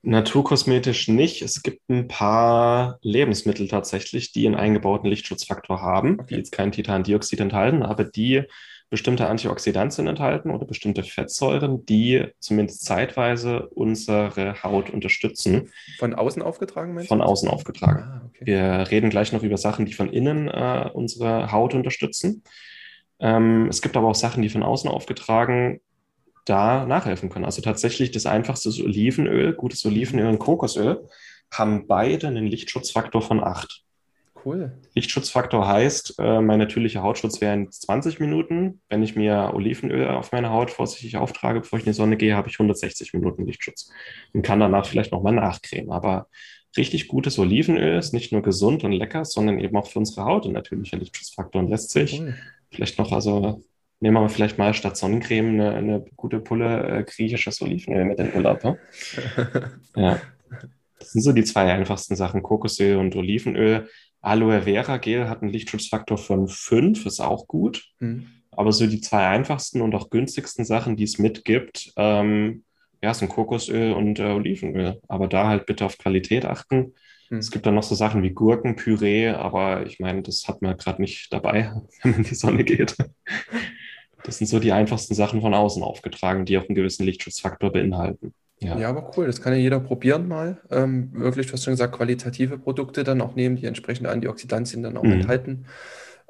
Naturkosmetisch 0.02 1.08
nicht. 1.08 1.42
Es 1.42 1.64
gibt 1.64 1.90
ein 1.90 2.06
paar 2.06 3.00
Lebensmittel 3.02 3.66
tatsächlich, 3.66 4.30
die 4.30 4.46
einen 4.46 4.54
eingebauten 4.54 5.10
Lichtschutzfaktor 5.10 5.82
haben, 5.82 6.20
okay. 6.20 6.26
die 6.30 6.34
jetzt 6.36 6.52
kein 6.52 6.70
Titandioxid 6.70 7.40
enthalten, 7.40 7.82
aber 7.82 8.04
die 8.04 8.44
bestimmte 8.88 9.26
Antioxidantien 9.26 10.06
enthalten 10.06 10.50
oder 10.50 10.64
bestimmte 10.64 11.02
Fettsäuren, 11.02 11.84
die 11.86 12.26
zumindest 12.38 12.84
zeitweise 12.84 13.68
unsere 13.68 14.62
Haut 14.62 14.90
unterstützen. 14.90 15.70
Von 15.98 16.14
außen 16.14 16.42
aufgetragen, 16.42 16.94
meinst 16.94 17.10
du? 17.10 17.14
Von 17.14 17.22
außen 17.22 17.48
aufgetragen. 17.48 18.02
Ah, 18.04 18.22
okay. 18.28 18.46
Wir 18.46 18.90
reden 18.90 19.10
gleich 19.10 19.32
noch 19.32 19.42
über 19.42 19.56
Sachen, 19.56 19.86
die 19.86 19.92
von 19.92 20.12
innen 20.12 20.48
äh, 20.48 20.88
unsere 20.92 21.50
Haut 21.50 21.74
unterstützen. 21.74 22.44
Ähm, 23.18 23.66
es 23.68 23.82
gibt 23.82 23.96
aber 23.96 24.08
auch 24.08 24.14
Sachen, 24.14 24.42
die 24.42 24.48
von 24.48 24.62
außen 24.62 24.88
aufgetragen 24.88 25.80
da 26.44 26.86
nachhelfen 26.86 27.28
können. 27.28 27.44
Also 27.44 27.60
tatsächlich 27.60 28.12
das 28.12 28.24
einfachste 28.26 28.68
Olivenöl, 28.68 29.52
gutes 29.52 29.84
Olivenöl 29.84 30.28
und 30.28 30.38
Kokosöl 30.38 31.08
haben 31.52 31.86
beide 31.86 32.28
einen 32.28 32.46
Lichtschutzfaktor 32.46 33.20
von 33.20 33.42
8. 33.42 33.82
Cool. 34.46 34.70
Lichtschutzfaktor 34.94 35.66
heißt, 35.66 36.20
äh, 36.20 36.40
mein 36.40 36.60
natürlicher 36.60 37.02
Hautschutz 37.02 37.40
wäre 37.40 37.54
in 37.54 37.72
20 37.72 38.20
Minuten. 38.20 38.80
Wenn 38.88 39.02
ich 39.02 39.16
mir 39.16 39.50
Olivenöl 39.52 40.06
auf 40.06 40.30
meine 40.30 40.50
Haut 40.50 40.70
vorsichtig 40.70 41.16
auftrage, 41.16 41.60
bevor 41.60 41.80
ich 41.80 41.84
in 41.84 41.90
die 41.90 41.96
Sonne 41.96 42.16
gehe, 42.16 42.36
habe 42.36 42.48
ich 42.48 42.54
160 42.54 43.12
Minuten 43.12 43.44
Lichtschutz 43.44 43.90
und 44.32 44.42
kann 44.42 44.60
danach 44.60 44.86
vielleicht 44.86 45.10
nochmal 45.10 45.32
nachcremen. 45.32 45.90
Aber 45.90 46.28
richtig 46.76 47.08
gutes 47.08 47.40
Olivenöl 47.40 47.98
ist 47.98 48.12
nicht 48.12 48.30
nur 48.30 48.42
gesund 48.42 48.84
und 48.84 48.92
lecker, 48.92 49.24
sondern 49.24 49.58
eben 49.58 49.76
auch 49.76 49.88
für 49.88 49.98
unsere 49.98 50.24
Haut 50.24 50.46
ein 50.46 50.52
natürlicher 50.52 50.96
Lichtschutzfaktor 50.96 51.60
und 51.60 51.68
lässt 51.68 51.90
sich 51.90 52.20
cool. 52.20 52.36
vielleicht 52.70 53.00
noch, 53.00 53.10
also 53.10 53.64
nehmen 53.98 54.22
wir 54.22 54.28
vielleicht 54.28 54.58
mal 54.58 54.74
statt 54.74 54.96
Sonnencreme 54.96 55.48
eine, 55.48 55.74
eine 55.74 56.04
gute 56.14 56.38
Pulle 56.38 57.00
äh, 57.00 57.02
griechisches 57.02 57.60
Olivenöl 57.62 58.04
mit 58.04 58.20
in 58.20 58.32
Urlaub. 58.32 58.62
Ne? 58.62 58.78
ja. 59.96 60.20
Das 60.98 61.10
sind 61.10 61.22
so 61.22 61.32
die 61.32 61.44
zwei 61.44 61.72
einfachsten 61.72 62.16
Sachen, 62.16 62.42
Kokosöl 62.42 62.96
und 62.96 63.14
Olivenöl. 63.16 63.88
Aloe 64.26 64.62
Vera 64.62 64.96
Gel 64.96 65.28
hat 65.28 65.42
einen 65.42 65.52
Lichtschutzfaktor 65.52 66.18
von 66.18 66.48
5, 66.48 67.06
ist 67.06 67.20
auch 67.20 67.46
gut. 67.46 67.84
Mhm. 68.00 68.26
Aber 68.50 68.72
so 68.72 68.86
die 68.86 69.00
zwei 69.00 69.26
einfachsten 69.26 69.82
und 69.82 69.94
auch 69.94 70.10
günstigsten 70.10 70.64
Sachen, 70.64 70.96
die 70.96 71.04
es 71.04 71.18
mitgibt, 71.18 71.92
ähm, 71.96 72.64
ja, 73.02 73.12
sind 73.14 73.28
Kokosöl 73.28 73.92
und 73.92 74.18
äh, 74.18 74.30
Olivenöl. 74.30 75.00
Aber 75.08 75.28
da 75.28 75.46
halt 75.46 75.66
bitte 75.66 75.84
auf 75.84 75.98
Qualität 75.98 76.44
achten. 76.44 76.94
Hm. 77.28 77.38
Es 77.38 77.50
gibt 77.50 77.66
dann 77.66 77.74
noch 77.74 77.82
so 77.82 77.94
Sachen 77.94 78.22
wie 78.22 78.30
Gurkenpüree, 78.30 79.28
aber 79.28 79.86
ich 79.86 80.00
meine, 80.00 80.22
das 80.22 80.48
hat 80.48 80.62
man 80.62 80.76
gerade 80.76 81.02
nicht 81.02 81.32
dabei, 81.32 81.72
wenn 82.02 82.12
man 82.12 82.20
in 82.20 82.26
die 82.26 82.34
Sonne 82.34 82.64
geht. 82.64 82.96
Das 84.24 84.38
sind 84.38 84.48
so 84.48 84.58
die 84.58 84.72
einfachsten 84.72 85.14
Sachen 85.14 85.40
von 85.40 85.54
außen 85.54 85.84
aufgetragen, 85.84 86.46
die 86.46 86.58
auch 86.58 86.64
einen 86.64 86.74
gewissen 86.74 87.06
Lichtschutzfaktor 87.06 87.70
beinhalten. 87.70 88.34
Ja. 88.60 88.78
ja, 88.78 88.88
aber 88.88 89.12
cool, 89.16 89.26
das 89.26 89.42
kann 89.42 89.52
ja 89.52 89.58
jeder 89.58 89.80
probieren 89.80 90.28
mal. 90.28 90.58
Ähm, 90.70 91.10
wirklich, 91.12 91.46
du 91.46 91.52
hast 91.52 91.64
schon 91.64 91.74
gesagt, 91.74 91.94
qualitative 91.94 92.58
Produkte 92.58 93.04
dann 93.04 93.20
auch 93.20 93.34
nehmen, 93.34 93.56
die 93.56 93.66
entsprechende 93.66 94.10
Antioxidantien 94.10 94.82
dann 94.82 94.96
auch 94.96 95.02
mhm. 95.02 95.12
enthalten 95.12 95.66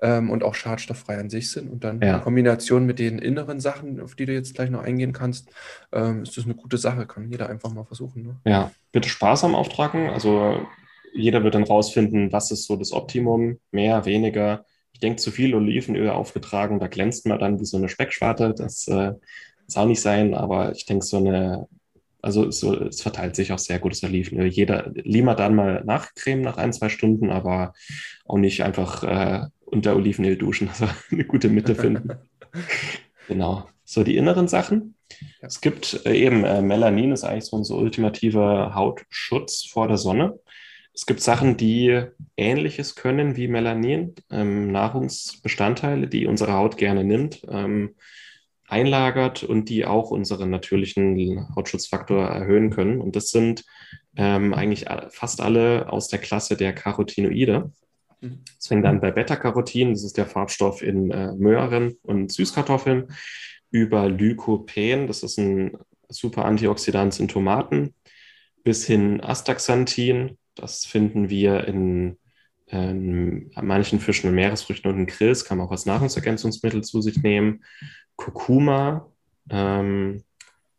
ähm, 0.03 0.31
und 0.31 0.43
auch 0.43 0.55
schadstofffrei 0.55 1.19
an 1.19 1.31
sich 1.31 1.51
sind. 1.51 1.71
Und 1.71 1.85
dann 1.85 2.01
ja. 2.01 2.17
in 2.17 2.23
Kombination 2.23 2.85
mit 2.85 2.99
den 2.99 3.19
inneren 3.19 3.61
Sachen, 3.61 4.01
auf 4.01 4.17
die 4.17 4.27
du 4.27 4.33
jetzt 4.33 4.55
gleich 4.55 4.71
noch 4.71 4.83
eingehen 4.83 5.13
kannst, 5.13 5.51
ähm, 5.93 6.23
ist 6.23 6.37
das 6.37 6.45
eine 6.45 6.55
gute 6.55 6.79
Sache, 6.79 7.07
kann 7.07 7.31
jeder 7.31 7.49
einfach 7.49 7.73
mal 7.73 7.85
versuchen. 7.85 8.23
Ne? 8.23 8.37
Ja, 8.45 8.73
bitte 8.91 9.09
sparsam 9.09 9.55
auftragen. 9.55 10.11
Also 10.11 10.67
jeder 11.15 11.45
wird 11.45 11.55
dann 11.55 11.65
rausfinden, 11.65 12.33
was 12.33 12.51
ist 12.51 12.67
so 12.67 12.77
das 12.77 12.93
Optimum, 12.93 13.59
mehr, 13.71 14.05
weniger. 14.05 14.65
Ich 14.93 15.01
denke, 15.01 15.21
zu 15.21 15.31
viel 15.31 15.55
Olivenöl 15.55 16.11
aufgetragen, 16.11 16.81
da 16.81 16.89
glänzt 16.89 17.27
man 17.27 17.39
dann 17.39 17.61
wie 17.61 17.67
so 17.67 17.77
eine 17.77 17.89
Speckschwarte. 17.89 18.55
Das 18.57 18.89
äh, 18.89 19.13
soll 19.67 19.87
nicht 19.87 20.01
sein, 20.01 20.35
aber 20.35 20.73
ich 20.73 20.87
denke, 20.87 21.05
so 21.05 21.19
eine 21.19 21.69
also 22.27 22.51
so, 22.51 22.75
es 22.75 23.03
verteilt 23.03 23.37
sich 23.37 23.53
auch 23.53 23.59
sehr 23.61 23.79
gut, 23.79 23.93
das 23.93 24.03
Olivenöl. 24.03 24.49
Jeder 24.49 24.91
lieber 24.95 25.37
dann 25.37 25.55
mal 25.55 25.85
nachcremen 25.85 26.43
nach 26.43 26.57
ein, 26.57 26.73
zwei 26.73 26.89
Stunden, 26.89 27.31
aber 27.31 27.73
auch 28.25 28.37
nicht 28.37 28.65
einfach 28.65 29.05
äh, 29.05 29.47
unter 29.65 29.95
Olivenöl 29.95 30.37
duschen, 30.37 30.69
also 30.69 30.89
eine 31.13 31.25
gute 31.25 31.49
Mitte 31.49 31.77
finden. 31.77 32.19
genau. 33.29 33.69
So 33.85 34.03
die 34.03 34.17
inneren 34.17 34.49
Sachen. 34.49 34.97
Ja. 35.41 35.47
Es 35.47 35.61
gibt 35.61 36.05
äh, 36.05 36.15
eben 36.15 36.43
äh, 36.43 36.63
Melanin, 36.63 37.13
ist 37.13 37.23
eigentlich 37.23 37.45
so 37.45 37.57
unser 37.57 37.77
ultimativer 37.77 38.75
Hautschutz 38.75 39.65
vor 39.65 39.87
der 39.87 39.97
Sonne. 39.97 40.37
Es 40.93 41.07
gibt 41.07 41.21
Sachen, 41.21 41.57
die 41.57 42.03
Ähnliches 42.37 42.97
können 42.97 43.37
wie 43.37 43.47
Melanin, 43.47 44.17
ähm, 44.33 44.73
Nahrungsbestandteile, 44.73 46.09
die 46.09 46.27
unsere 46.27 46.55
Haut 46.55 46.77
gerne 46.77 47.05
nimmt. 47.05 47.47
Ähm, 47.49 47.95
einlagert 48.69 49.43
und 49.43 49.69
die 49.69 49.85
auch 49.85 50.11
unseren 50.11 50.51
natürlichen 50.51 51.55
Hautschutzfaktor 51.55 52.27
erhöhen 52.27 52.71
können. 52.71 53.01
Und 53.01 53.17
das 53.17 53.31
sind 53.31 53.65
ähm, 54.17 54.55
eigentlich 54.55 54.87
fast 55.11 55.41
alle 55.41 55.93
aus 55.93 56.09
der 56.09 56.19
Klasse 56.19 56.57
der 56.57 56.73
Carotinoide. 56.73 57.71
Mhm. 58.21 58.41
Das 58.57 58.67
fängt 58.67 58.85
dann 58.85 59.01
bei 59.01 59.11
Beta-Carotin, 59.11 59.93
das 59.93 60.05
ist 60.05 60.17
der 60.17 60.27
Farbstoff 60.27 60.83
in 60.83 61.11
äh, 61.11 61.33
Möhren 61.33 61.97
und 62.03 62.33
Süßkartoffeln, 62.33 63.09
über 63.71 64.09
Lycopene, 64.09 65.07
das 65.07 65.23
ist 65.23 65.39
ein 65.39 65.77
super 66.09 66.45
Antioxidant 66.45 67.19
in 67.21 67.29
Tomaten, 67.29 67.95
bis 68.65 68.87
hin 68.87 69.21
Astaxanthin, 69.21 70.39
das 70.55 70.87
finden 70.87 71.29
wir 71.29 71.67
in 71.67 72.17
ähm, 72.69 73.51
manchen 73.61 74.01
Fischen 74.01 74.31
und 74.31 74.35
Meeresfrüchten 74.35 74.91
und 74.91 74.99
in 74.99 75.07
Grills, 75.07 75.45
kann 75.45 75.59
man 75.59 75.67
auch 75.67 75.73
als 75.73 75.87
Nahrungsergänzungsmittel 75.87 76.83
zu 76.83 77.01
sich 77.01 77.23
nehmen. 77.23 77.65
Kurkuma, 78.17 79.11
ähm, 79.51 80.23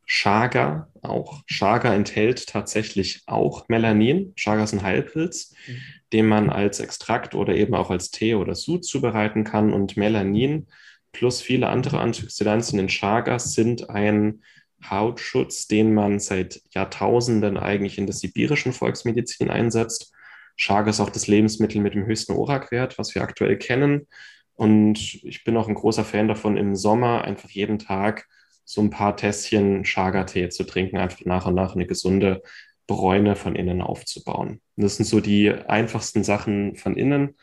Chaga 0.06 0.88
auch. 1.02 1.46
Chaga 1.48 1.94
enthält 1.94 2.48
tatsächlich 2.48 3.24
auch 3.26 3.68
Melanin. 3.68 4.34
Chaga 4.36 4.64
ist 4.64 4.74
ein 4.74 4.84
Heilpilz, 4.84 5.54
mhm. 5.68 5.78
den 6.14 6.28
man 6.28 6.50
als 6.50 6.80
Extrakt 6.80 7.36
oder 7.36 7.54
eben 7.54 7.76
auch 7.76 7.92
als 7.92 8.10
Tee 8.10 8.36
oder 8.36 8.56
Sud 8.56 8.86
zubereiten 8.86 9.44
kann. 9.44 9.74
Und 9.74 9.98
Melanin 9.98 10.68
plus 11.12 11.42
viele 11.42 11.68
andere 11.68 12.00
Antioxidantien 12.00 12.80
in 12.80 12.88
Chaga 12.88 13.38
sind 13.40 13.90
ein 13.90 14.42
Hautschutz, 14.84 15.68
den 15.68 15.94
man 15.94 16.20
seit 16.20 16.62
Jahrtausenden 16.72 17.58
eigentlich 17.58 17.98
in 17.98 18.06
der 18.06 18.16
sibirischen 18.16 18.72
Volksmedizin 18.74 19.50
einsetzt. 19.50 20.14
Chaga 20.58 20.90
ist 20.90 21.00
auch 21.00 21.10
das 21.10 21.28
Lebensmittel 21.28 21.82
mit 21.82 21.94
dem 21.94 22.06
höchsten 22.06 22.34
ORAC-Wert, 22.34 22.98
was 22.98 23.16
wir 23.16 23.22
aktuell 23.22 23.58
kennen. 23.58 24.08
Und 24.56 25.24
ich 25.24 25.44
bin 25.44 25.56
auch 25.56 25.68
ein 25.68 25.76
großer 25.76 26.04
Fan 26.04 26.28
davon, 26.28 26.58
im 26.58 26.76
Sommer 26.76 27.24
einfach 27.24 27.50
jeden 27.50 27.80
Tag 27.80 28.28
so 28.66 28.82
ein 28.82 28.90
paar 28.90 29.16
Tässchen 29.16 29.84
Chaga-Tee 29.84 30.50
zu 30.50 30.66
trinken, 30.66 30.98
einfach 30.98 31.24
nach 31.26 31.46
und 31.46 31.56
nach 31.56 31.76
eine 31.76 31.86
gesunde 31.86 32.42
Bräune 32.88 33.36
von 33.36 33.56
innen 33.56 33.82
aufzubauen. 33.82 34.62
Und 34.76 34.84
das 34.84 34.98
sind 34.98 35.06
so 35.06 35.22
die 35.22 35.52
einfachsten 35.52 36.24
Sachen 36.24 36.76
von 36.76 36.98
innen. 36.98 37.36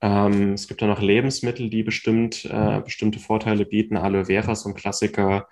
Ähm, 0.00 0.52
es 0.52 0.68
gibt 0.68 0.82
auch 0.82 0.88
noch 0.88 1.02
Lebensmittel, 1.02 1.70
die 1.70 1.82
bestimmt 1.82 2.44
äh, 2.44 2.80
bestimmte 2.80 3.18
Vorteile 3.18 3.66
bieten. 3.66 3.96
Aloe 3.96 4.26
Vera, 4.26 4.54
so 4.54 4.68
ein 4.68 4.74
Klassiker. 4.74 5.48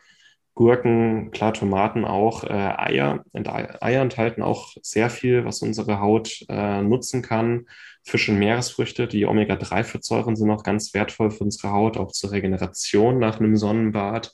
Gurken, 0.54 1.30
klar, 1.30 1.54
Tomaten 1.54 2.04
auch. 2.04 2.44
Äh, 2.44 2.48
Eier. 2.52 3.24
Und 3.32 3.48
Eier 3.48 4.02
enthalten 4.02 4.42
auch 4.42 4.72
sehr 4.82 5.08
viel, 5.08 5.44
was 5.44 5.62
unsere 5.62 6.00
Haut 6.00 6.44
äh, 6.48 6.82
nutzen 6.82 7.22
kann. 7.22 7.66
Fisch- 8.04 8.28
und 8.28 8.38
Meeresfrüchte, 8.38 9.06
die 9.06 9.26
Omega-3-Fettsäuren 9.26 10.36
sind 10.36 10.50
auch 10.50 10.64
ganz 10.64 10.92
wertvoll 10.92 11.30
für 11.30 11.44
unsere 11.44 11.72
Haut, 11.72 11.96
auch 11.96 12.12
zur 12.12 12.32
Regeneration 12.32 13.18
nach 13.18 13.38
einem 13.38 13.56
Sonnenbad. 13.56 14.32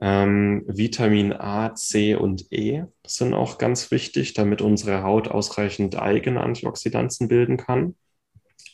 Ähm, 0.00 0.64
Vitamin 0.66 1.32
A, 1.32 1.74
C 1.74 2.14
und 2.14 2.52
E 2.52 2.84
sind 3.06 3.32
auch 3.32 3.56
ganz 3.56 3.90
wichtig, 3.90 4.34
damit 4.34 4.60
unsere 4.60 5.02
Haut 5.02 5.28
ausreichend 5.28 5.96
eigene 5.96 6.42
Antioxidantien 6.42 7.28
bilden 7.28 7.56
kann. 7.56 7.94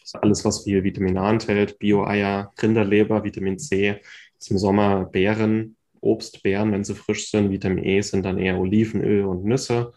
Also 0.03 0.19
alles, 0.19 0.45
was 0.45 0.65
viel 0.65 0.83
Vitamin 0.83 1.19
A 1.19 1.31
enthält, 1.31 1.79
Bio-Eier, 1.79 2.53
Rinderleber, 2.61 3.23
Vitamin 3.23 3.59
C, 3.59 4.01
im 4.49 4.59
Sommer 4.59 5.05
Beeren, 5.05 5.77
Obst, 6.03 6.43
Beeren, 6.43 6.73
wenn 6.73 6.85
sie 6.85 6.95
frisch 6.95 7.31
sind. 7.31 7.51
Vitamin 7.51 7.85
E 7.85 8.01
sind 8.03 8.25
dann 8.25 8.39
eher 8.39 8.59
Olivenöl 8.59 9.25
und 9.25 9.45
Nüsse. 9.45 9.93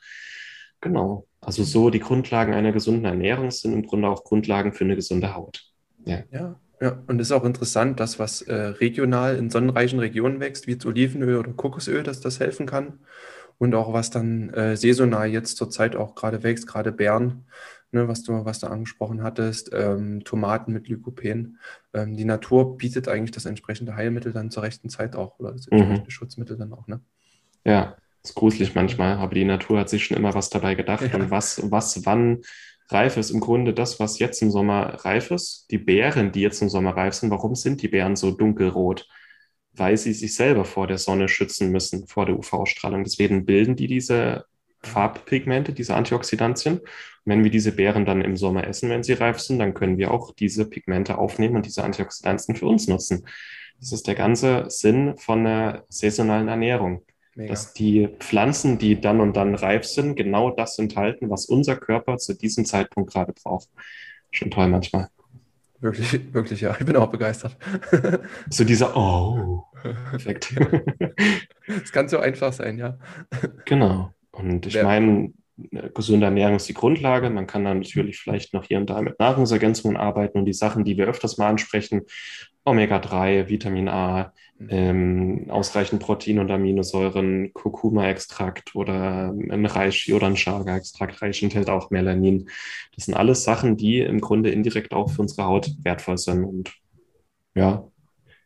Genau. 0.82 1.28
Also 1.42 1.64
so 1.64 1.90
die 1.90 2.00
Grundlagen 2.00 2.54
einer 2.54 2.72
gesunden 2.72 3.06
Ernährung 3.06 3.52
sind 3.52 3.74
im 3.74 3.86
Grunde 3.86 4.08
auch 4.08 4.24
Grundlagen 4.24 4.74
für 4.74 4.84
eine 4.84 4.96
gesunde 4.96 5.36
Haut. 5.36 5.64
Ja. 6.06 6.24
ja. 6.32 6.60
Ja, 6.82 7.02
und 7.08 7.22
es 7.22 7.28
ist 7.28 7.32
auch 7.32 7.46
interessant, 7.46 8.00
dass 8.00 8.20
was 8.20 8.42
äh, 8.42 8.54
regional 8.54 9.38
in 9.38 9.50
sonnenreichen 9.50 10.00
Regionen 10.00 10.40
wächst, 10.40 10.68
wie 10.68 10.72
jetzt 10.72 10.86
Olivenöl 10.86 11.38
oder 11.38 11.54
Kokosöl, 11.54 12.04
dass 12.04 12.20
das 12.20 12.40
helfen 12.40 12.66
kann. 12.66 13.00
Und 13.58 13.74
auch 13.76 13.94
was 13.94 14.10
dann 14.10 14.50
äh, 14.50 14.76
saisonal 14.76 15.30
jetzt 15.30 15.56
zurzeit 15.56 15.96
auch 15.96 16.16
gerade 16.16 16.44
wächst, 16.44 16.68
gerade 16.68 16.92
Beeren, 16.92 17.46
ne, 17.92 18.08
was 18.08 18.24
du, 18.24 18.46
was 18.46 18.60
du 18.60 18.68
angesprochen 18.68 19.24
hattest, 19.24 19.72
ähm, 19.74 20.24
Tomaten 20.24 20.74
mit 20.74 20.88
Lykopen. 20.88 21.60
Ähm, 21.94 22.16
die 22.16 22.26
Natur 22.26 22.78
bietet 22.78 23.08
eigentlich 23.08 23.32
das 23.32 23.46
entsprechende 23.46 23.96
Heilmittel 23.96 24.34
dann 24.34 24.52
zur 24.52 24.64
rechten 24.64 24.90
Zeit 24.90 25.16
auch 25.16 25.40
oder 25.40 25.52
das 25.52 25.68
entsprechende 25.68 26.02
mhm. 26.02 26.10
Schutzmittel 26.10 26.58
dann 26.58 26.74
auch, 26.74 26.88
ne? 26.88 27.02
Ja, 27.64 27.98
ist 28.24 28.36
gruselig 28.36 28.76
manchmal, 28.76 29.18
aber 29.18 29.34
die 29.34 29.46
Natur 29.46 29.80
hat 29.80 29.90
sich 29.90 30.06
schon 30.06 30.18
immer 30.18 30.34
was 30.34 30.50
dabei 30.50 30.76
gedacht 30.76 31.10
ja. 31.12 31.16
und 31.16 31.32
was, 31.32 31.62
was 31.72 32.06
wann 32.06 32.42
reif 32.90 33.18
ist. 33.18 33.32
Im 33.32 33.40
Grunde 33.40 33.74
das, 33.74 34.00
was 34.00 34.20
jetzt 34.20 34.42
im 34.42 34.52
Sommer 34.52 35.06
reif 35.06 35.32
ist. 35.32 35.68
Die 35.72 35.78
Beeren, 35.78 36.32
die 36.32 36.42
jetzt 36.42 36.62
im 36.62 36.70
Sommer 36.70 36.96
reif 36.96 37.16
sind, 37.16 37.32
warum 37.32 37.56
sind 37.56 37.82
die 37.82 37.88
Beeren 37.88 38.16
so 38.16 38.32
dunkelrot? 38.32 39.08
Weil 39.74 39.98
sie 39.98 40.14
sich 40.14 40.36
selber 40.36 40.66
vor 40.66 40.88
der 40.88 40.98
Sonne 40.98 41.28
schützen 41.28 41.72
müssen, 41.72 42.08
vor 42.08 42.26
der 42.26 42.38
UV-Strahlung. 42.38 43.04
Deswegen 43.04 43.46
bilden 43.46 43.76
die 43.76 43.88
diese 43.88 44.46
Farbpigmente, 44.82 45.74
diese 45.74 45.96
Antioxidantien. 45.96 46.82
Wenn 47.26 47.44
wir 47.44 47.52
diese 47.52 47.72
Beeren 47.72 48.06
dann 48.06 48.22
im 48.22 48.38
Sommer 48.38 48.68
essen, 48.68 48.90
wenn 48.90 49.04
sie 49.04 49.14
reif 49.14 49.40
sind, 49.40 49.60
dann 49.60 49.74
können 49.74 49.98
wir 49.98 50.12
auch 50.12 50.34
diese 50.34 50.70
Pigmente 50.70 51.18
aufnehmen 51.18 51.56
und 51.56 51.66
diese 51.66 51.84
Antioxidantien 51.84 52.56
für 52.56 52.68
uns 52.68 52.88
nutzen. 52.88 53.26
Das 53.80 53.92
ist 53.92 54.08
der 54.08 54.16
ganze 54.16 54.66
Sinn 54.70 55.18
von 55.18 55.44
der 55.44 55.86
saisonalen 55.90 56.48
Ernährung. 56.48 57.02
Mega. 57.36 57.50
dass 57.50 57.74
die 57.74 58.08
Pflanzen, 58.20 58.78
die 58.78 59.02
dann 59.02 59.20
und 59.20 59.36
dann 59.36 59.56
reif 59.56 59.84
sind, 59.84 60.16
genau 60.16 60.52
das 60.52 60.80
enthalten, 60.80 61.30
was 61.30 61.46
unser 61.46 61.76
Körper 61.76 62.18
zu 62.18 62.34
diesem 62.34 62.64
Zeitpunkt 62.64 63.12
gerade 63.12 63.34
braucht. 63.34 63.68
Schon 64.32 64.52
toll 64.52 64.68
manchmal. 64.70 65.10
Wirklich, 65.82 66.34
wirklich, 66.34 66.62
ja. 66.62 66.76
Ich 66.80 66.86
bin 66.86 66.96
auch 66.96 67.12
begeistert. 67.12 67.58
so 68.50 68.64
dieser 68.64 68.96
Oh, 68.96 69.66
perfekt. 69.82 70.56
Es 71.68 71.92
kann 71.92 72.08
so 72.08 72.20
einfach 72.20 72.54
sein, 72.54 72.78
ja. 72.78 72.98
Genau. 73.66 74.14
Und 74.32 74.68
ich 74.68 74.82
meine, 74.82 75.34
gesunde 75.94 76.26
Ernährung 76.26 76.56
ist 76.56 76.68
die 76.68 76.74
Grundlage. 76.74 77.30
Man 77.30 77.48
kann 77.48 77.64
dann 77.64 77.80
natürlich 77.80 78.20
vielleicht 78.20 78.54
noch 78.54 78.66
hier 78.66 78.78
und 78.78 78.90
da 78.90 79.02
mit 79.02 79.20
Nahrungsergänzungen 79.20 79.98
arbeiten 79.98 80.38
und 80.38 80.46
die 80.46 80.54
Sachen, 80.54 80.84
die 80.84 80.98
wir 80.98 81.08
öfters 81.08 81.38
mal 81.38 81.48
ansprechen, 81.48 82.02
Omega-3, 82.66 83.48
Vitamin 83.48 83.88
A, 83.88 84.34
mhm. 84.58 84.68
ähm, 84.70 85.46
ausreichend 85.50 86.02
Protein 86.02 86.40
und 86.40 86.52
Aminosäuren, 86.52 87.54
Kurkuma-Extrakt 87.54 88.76
oder 88.76 89.34
ein 89.34 89.66
Reishi 89.66 90.14
oder 90.14 90.28
ein 90.28 90.36
Chaga-Extrakt. 90.36 91.22
Reishi 91.22 91.46
enthält 91.46 91.70
auch 91.70 91.92
Melanin. 91.92 92.50
Das 92.96 93.06
sind 93.06 93.14
alles 93.14 93.44
Sachen, 93.44 93.78
die 93.78 94.00
im 94.00 94.20
Grunde 94.20 94.50
indirekt 94.50 94.94
auch 94.94 95.12
für 95.12 95.22
unsere 95.22 95.46
Haut 95.46 95.72
wertvoll 95.84 96.18
sind. 96.18 96.44
Und 96.44 96.74
ja, 97.54 97.88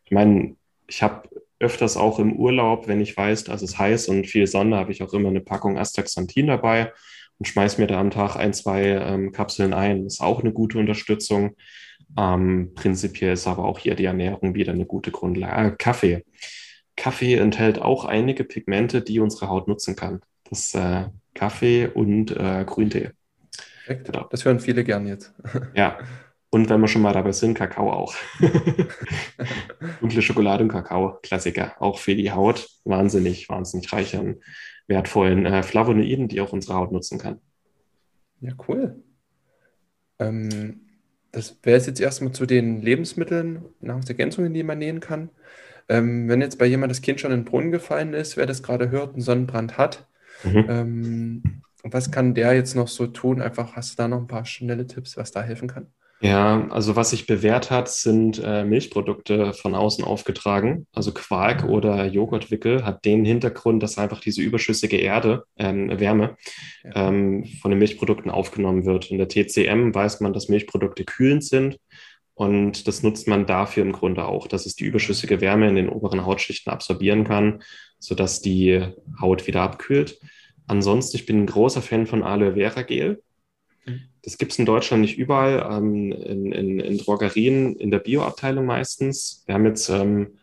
ich 0.04 0.12
meine, 0.12 0.54
ich 0.86 1.02
habe 1.02 1.28
öfters 1.60 1.96
auch 1.96 2.18
im 2.18 2.34
Urlaub, 2.34 2.88
wenn 2.88 3.00
ich 3.00 3.16
weiß, 3.16 3.44
dass 3.44 3.62
es 3.62 3.78
heiß 3.78 4.08
und 4.08 4.26
viel 4.26 4.46
Sonne, 4.46 4.76
habe 4.76 4.92
ich 4.92 5.02
auch 5.02 5.12
immer 5.12 5.28
eine 5.28 5.40
Packung 5.40 5.78
Astaxanthin 5.78 6.46
dabei 6.46 6.92
und 7.38 7.46
schmeiße 7.46 7.80
mir 7.80 7.86
da 7.86 8.00
am 8.00 8.10
Tag 8.10 8.36
ein, 8.36 8.52
zwei 8.52 8.82
ähm, 8.82 9.32
Kapseln 9.32 9.74
ein. 9.74 10.04
Das 10.04 10.14
ist 10.14 10.20
auch 10.20 10.40
eine 10.40 10.52
gute 10.52 10.78
Unterstützung. 10.78 11.56
Ähm, 12.18 12.72
prinzipiell 12.74 13.34
ist 13.34 13.46
aber 13.46 13.64
auch 13.64 13.78
hier 13.78 13.94
die 13.94 14.06
Ernährung 14.06 14.54
wieder 14.54 14.72
eine 14.72 14.86
gute 14.86 15.10
Grundlage. 15.10 15.68
Äh, 15.68 15.76
Kaffee. 15.78 16.24
Kaffee 16.96 17.36
enthält 17.36 17.80
auch 17.80 18.04
einige 18.04 18.44
Pigmente, 18.44 19.02
die 19.02 19.20
unsere 19.20 19.48
Haut 19.48 19.68
nutzen 19.68 19.96
kann. 19.96 20.20
Das 20.48 20.74
äh, 20.74 21.06
Kaffee 21.34 21.86
und 21.86 22.30
äh, 22.32 22.64
Grüntee. 22.66 23.10
Perfekt. 23.84 24.06
Genau. 24.06 24.26
Das 24.30 24.44
hören 24.44 24.60
viele 24.60 24.84
gern 24.84 25.06
jetzt. 25.06 25.34
Ja. 25.74 25.98
Und 26.52 26.68
wenn 26.68 26.80
wir 26.80 26.88
schon 26.88 27.02
mal 27.02 27.12
dabei 27.12 27.30
sind, 27.30 27.54
Kakao 27.54 27.92
auch. 27.92 28.14
Dunkle 30.00 30.20
Schokolade 30.20 30.64
und 30.64 30.70
Kakao, 30.70 31.18
Klassiker. 31.22 31.74
Auch 31.78 31.98
für 31.98 32.16
die 32.16 32.32
Haut 32.32 32.68
wahnsinnig, 32.84 33.48
wahnsinnig 33.48 33.92
reich 33.92 34.16
an 34.16 34.40
wertvollen 34.88 35.46
äh, 35.46 35.62
Flavonoiden, 35.62 36.26
die 36.26 36.40
auch 36.40 36.52
unsere 36.52 36.74
Haut 36.74 36.90
nutzen 36.90 37.18
kann. 37.18 37.40
Ja, 38.40 38.52
cool. 38.66 39.00
Ähm, 40.18 40.80
das 41.30 41.56
wäre 41.62 41.80
jetzt 41.80 42.00
erstmal 42.00 42.32
zu 42.32 42.46
den 42.46 42.82
Lebensmitteln, 42.82 43.66
Nahrungsergänzungen, 43.80 44.52
die 44.52 44.64
man 44.64 44.78
nehmen 44.78 44.98
kann. 44.98 45.30
Ähm, 45.88 46.28
wenn 46.28 46.40
jetzt 46.40 46.58
bei 46.58 46.66
jemand 46.66 46.90
das 46.90 47.02
Kind 47.02 47.20
schon 47.20 47.30
in 47.30 47.40
den 47.40 47.44
Brunnen 47.44 47.70
gefallen 47.70 48.12
ist, 48.12 48.36
wer 48.36 48.46
das 48.46 48.62
gerade 48.62 48.90
hört, 48.90 49.12
einen 49.12 49.22
Sonnenbrand 49.22 49.78
hat, 49.78 50.08
mhm. 50.42 50.66
ähm, 50.68 51.42
was 51.84 52.10
kann 52.10 52.34
der 52.34 52.54
jetzt 52.54 52.74
noch 52.74 52.88
so 52.88 53.06
tun? 53.06 53.40
Einfach 53.40 53.76
hast 53.76 53.92
du 53.92 53.96
da 53.96 54.08
noch 54.08 54.18
ein 54.18 54.26
paar 54.26 54.44
schnelle 54.44 54.86
Tipps, 54.86 55.16
was 55.16 55.30
da 55.30 55.42
helfen 55.42 55.68
kann? 55.68 55.86
Ja, 56.22 56.68
also 56.68 56.96
was 56.96 57.10
sich 57.10 57.26
bewährt 57.26 57.70
hat, 57.70 57.88
sind 57.88 58.42
äh, 58.44 58.62
Milchprodukte 58.62 59.54
von 59.54 59.74
außen 59.74 60.04
aufgetragen. 60.04 60.86
Also 60.92 61.12
Quark 61.12 61.64
oder 61.64 62.04
Joghurtwickel 62.04 62.84
hat 62.84 63.06
den 63.06 63.24
Hintergrund, 63.24 63.82
dass 63.82 63.96
einfach 63.96 64.20
diese 64.20 64.42
überschüssige 64.42 64.98
Erde, 64.98 65.44
ähm, 65.56 65.98
Wärme 65.98 66.36
ähm, 66.94 67.46
von 67.62 67.70
den 67.70 67.78
Milchprodukten 67.78 68.30
aufgenommen 68.30 68.84
wird. 68.84 69.10
In 69.10 69.16
der 69.16 69.28
TCM 69.28 69.94
weiß 69.94 70.20
man, 70.20 70.34
dass 70.34 70.48
Milchprodukte 70.48 71.04
kühlend 71.04 71.42
sind. 71.42 71.78
Und 72.34 72.86
das 72.86 73.02
nutzt 73.02 73.26
man 73.26 73.46
dafür 73.46 73.82
im 73.82 73.92
Grunde 73.92 74.26
auch, 74.26 74.46
dass 74.46 74.66
es 74.66 74.74
die 74.74 74.84
überschüssige 74.84 75.40
Wärme 75.40 75.68
in 75.68 75.74
den 75.74 75.88
oberen 75.88 76.26
Hautschichten 76.26 76.70
absorbieren 76.70 77.24
kann, 77.24 77.62
sodass 77.98 78.42
die 78.42 78.88
Haut 79.20 79.46
wieder 79.46 79.62
abkühlt. 79.62 80.18
Ansonsten, 80.66 81.16
ich 81.16 81.26
bin 81.26 81.42
ein 81.42 81.46
großer 81.46 81.82
Fan 81.82 82.06
von 82.06 82.22
Aloe 82.22 82.54
Vera 82.54 82.82
Gel. 82.82 83.22
Das 84.22 84.38
gibt 84.38 84.52
es 84.52 84.58
in 84.58 84.66
Deutschland 84.66 85.00
nicht 85.00 85.18
überall, 85.18 85.66
ähm, 85.70 86.12
in, 86.12 86.52
in, 86.52 86.80
in, 86.80 86.98
Drogerien, 86.98 87.76
in 87.76 87.90
der 87.90 88.00
Bioabteilung 88.00 88.66
meistens. 88.66 89.44
Wir 89.46 89.54
haben 89.54 89.66
jetzt, 89.66 89.88
ähm, 89.88 90.38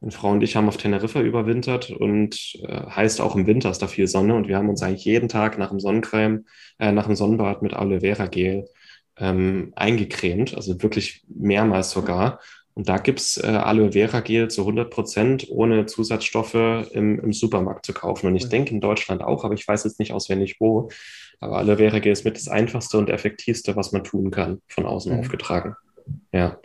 meine 0.00 0.12
Frau 0.12 0.30
und 0.30 0.42
ich 0.42 0.56
haben 0.56 0.68
auf 0.68 0.76
Teneriffa 0.76 1.20
überwintert 1.20 1.90
und 1.90 2.58
äh, 2.62 2.86
heißt 2.90 3.20
auch 3.20 3.36
im 3.36 3.46
Winter 3.46 3.70
ist 3.70 3.80
da 3.80 3.86
viel 3.86 4.08
Sonne 4.08 4.34
und 4.34 4.48
wir 4.48 4.56
haben 4.56 4.68
uns 4.68 4.82
eigentlich 4.82 5.04
jeden 5.04 5.28
Tag 5.28 5.58
nach 5.58 5.70
dem 5.70 5.80
Sonnencreme, 5.80 6.44
äh, 6.78 6.92
nach 6.92 7.06
dem 7.06 7.14
Sonnenbad 7.14 7.62
mit 7.62 7.72
Aloe 7.72 8.00
Vera 8.00 8.26
Gel 8.26 8.66
ähm, 9.16 9.72
eingecremt, 9.76 10.54
also 10.54 10.82
wirklich 10.82 11.24
mehrmals 11.28 11.90
sogar. 11.90 12.40
Und 12.74 12.88
da 12.88 12.96
gibt 12.96 13.20
es 13.20 13.36
äh, 13.36 13.46
Aloe 13.46 13.92
Vera 13.92 14.20
Gel 14.20 14.48
zu 14.48 14.62
100 14.62 14.90
Prozent 14.90 15.46
ohne 15.50 15.86
Zusatzstoffe 15.86 16.54
im, 16.54 17.20
im 17.20 17.32
Supermarkt 17.32 17.84
zu 17.84 17.92
kaufen. 17.92 18.26
Und 18.26 18.36
ich 18.36 18.48
denke 18.48 18.72
in 18.72 18.80
Deutschland 18.80 19.22
auch, 19.22 19.44
aber 19.44 19.54
ich 19.54 19.66
weiß 19.68 19.84
jetzt 19.84 19.98
nicht 19.98 20.12
auswendig 20.12 20.56
wo. 20.58 20.90
Aber 21.42 21.58
Aloe 21.58 22.08
ist 22.08 22.24
mit 22.24 22.36
das 22.36 22.46
einfachste 22.46 22.98
und 22.98 23.10
effektivste, 23.10 23.74
was 23.74 23.90
man 23.90 24.04
tun 24.04 24.30
kann, 24.30 24.62
von 24.68 24.86
außen 24.86 25.12
mhm. 25.12 25.18
aufgetragen. 25.18 25.74
Ja. 26.32 26.60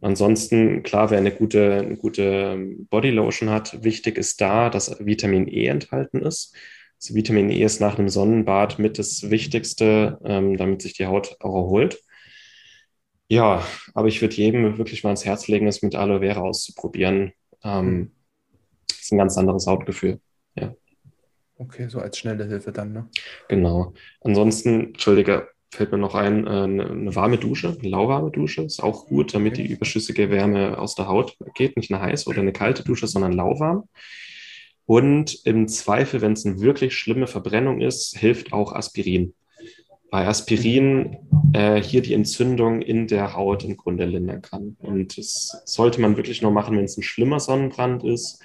Ansonsten, 0.00 0.84
klar, 0.84 1.10
wer 1.10 1.18
eine 1.18 1.32
gute, 1.32 1.80
eine 1.80 1.96
gute 1.96 2.22
ähm, 2.22 2.86
Bodylotion 2.90 3.50
hat, 3.50 3.82
wichtig 3.82 4.16
ist 4.16 4.40
da, 4.40 4.70
dass 4.70 5.04
Vitamin 5.04 5.48
E 5.48 5.66
enthalten 5.66 6.22
ist. 6.22 6.54
Also 7.02 7.16
Vitamin 7.16 7.50
E 7.50 7.64
ist 7.64 7.80
nach 7.80 7.98
einem 7.98 8.08
Sonnenbad 8.08 8.78
mit 8.78 9.00
das 9.00 9.30
Wichtigste, 9.30 10.18
ähm, 10.24 10.56
damit 10.56 10.82
sich 10.82 10.94
die 10.94 11.06
Haut 11.06 11.36
auch 11.40 11.56
erholt. 11.56 12.00
Ja, 13.26 13.66
aber 13.94 14.06
ich 14.06 14.20
würde 14.22 14.36
jedem 14.36 14.78
wirklich 14.78 15.02
mal 15.02 15.10
ins 15.10 15.24
Herz 15.24 15.48
legen, 15.48 15.66
es 15.66 15.82
mit 15.82 15.96
Aloe 15.96 16.20
Vera 16.20 16.40
auszuprobieren. 16.40 17.32
Ähm, 17.64 17.86
mhm. 17.86 18.10
ist 18.88 19.10
ein 19.10 19.18
ganz 19.18 19.36
anderes 19.36 19.66
Hautgefühl. 19.66 20.20
Ja. 20.54 20.72
Okay, 21.56 21.88
so 21.88 22.00
als 22.00 22.18
schnelle 22.18 22.46
Hilfe 22.46 22.72
dann, 22.72 22.92
ne? 22.92 23.08
Genau. 23.48 23.94
Ansonsten, 24.20 24.88
Entschuldige, 24.88 25.48
fällt 25.74 25.92
mir 25.92 25.98
noch 25.98 26.14
ein, 26.14 26.46
eine, 26.48 26.82
äh, 26.82 26.90
eine 26.90 27.14
warme 27.14 27.38
Dusche, 27.38 27.76
eine 27.78 27.88
lauwarme 27.88 28.30
Dusche 28.30 28.62
ist 28.62 28.82
auch 28.82 29.06
gut, 29.06 29.34
damit 29.34 29.56
die 29.56 29.66
überschüssige 29.66 30.30
Wärme 30.30 30.78
aus 30.78 30.94
der 30.94 31.08
Haut 31.08 31.36
geht. 31.54 31.76
Nicht 31.76 31.92
eine 31.92 32.02
heiße 32.02 32.28
oder 32.28 32.40
eine 32.40 32.52
kalte 32.52 32.84
Dusche, 32.84 33.06
sondern 33.06 33.32
lauwarm. 33.32 33.88
Und 34.86 35.40
im 35.44 35.66
Zweifel, 35.68 36.20
wenn 36.20 36.32
es 36.32 36.44
eine 36.44 36.60
wirklich 36.60 36.94
schlimme 36.94 37.26
Verbrennung 37.26 37.80
ist, 37.80 38.16
hilft 38.18 38.52
auch 38.52 38.72
Aspirin. 38.72 39.34
Weil 40.10 40.26
Aspirin 40.26 41.16
äh, 41.54 41.82
hier 41.82 42.02
die 42.02 42.14
Entzündung 42.14 42.82
in 42.82 43.08
der 43.08 43.34
Haut 43.34 43.64
im 43.64 43.76
Grunde 43.76 44.04
lindern 44.04 44.42
kann. 44.42 44.76
Und 44.78 45.18
das 45.18 45.62
sollte 45.64 46.00
man 46.00 46.16
wirklich 46.16 46.42
nur 46.42 46.52
machen, 46.52 46.76
wenn 46.76 46.84
es 46.84 46.96
ein 46.96 47.02
schlimmer 47.02 47.40
Sonnenbrand 47.40 48.04
ist. 48.04 48.40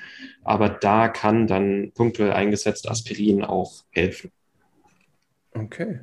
Aber 0.50 0.68
da 0.68 1.10
kann 1.10 1.46
dann 1.46 1.92
punktuell 1.94 2.34
eingesetzt 2.34 2.90
Aspirin 2.90 3.44
auch 3.44 3.84
helfen. 3.92 4.32
Okay. 5.54 6.00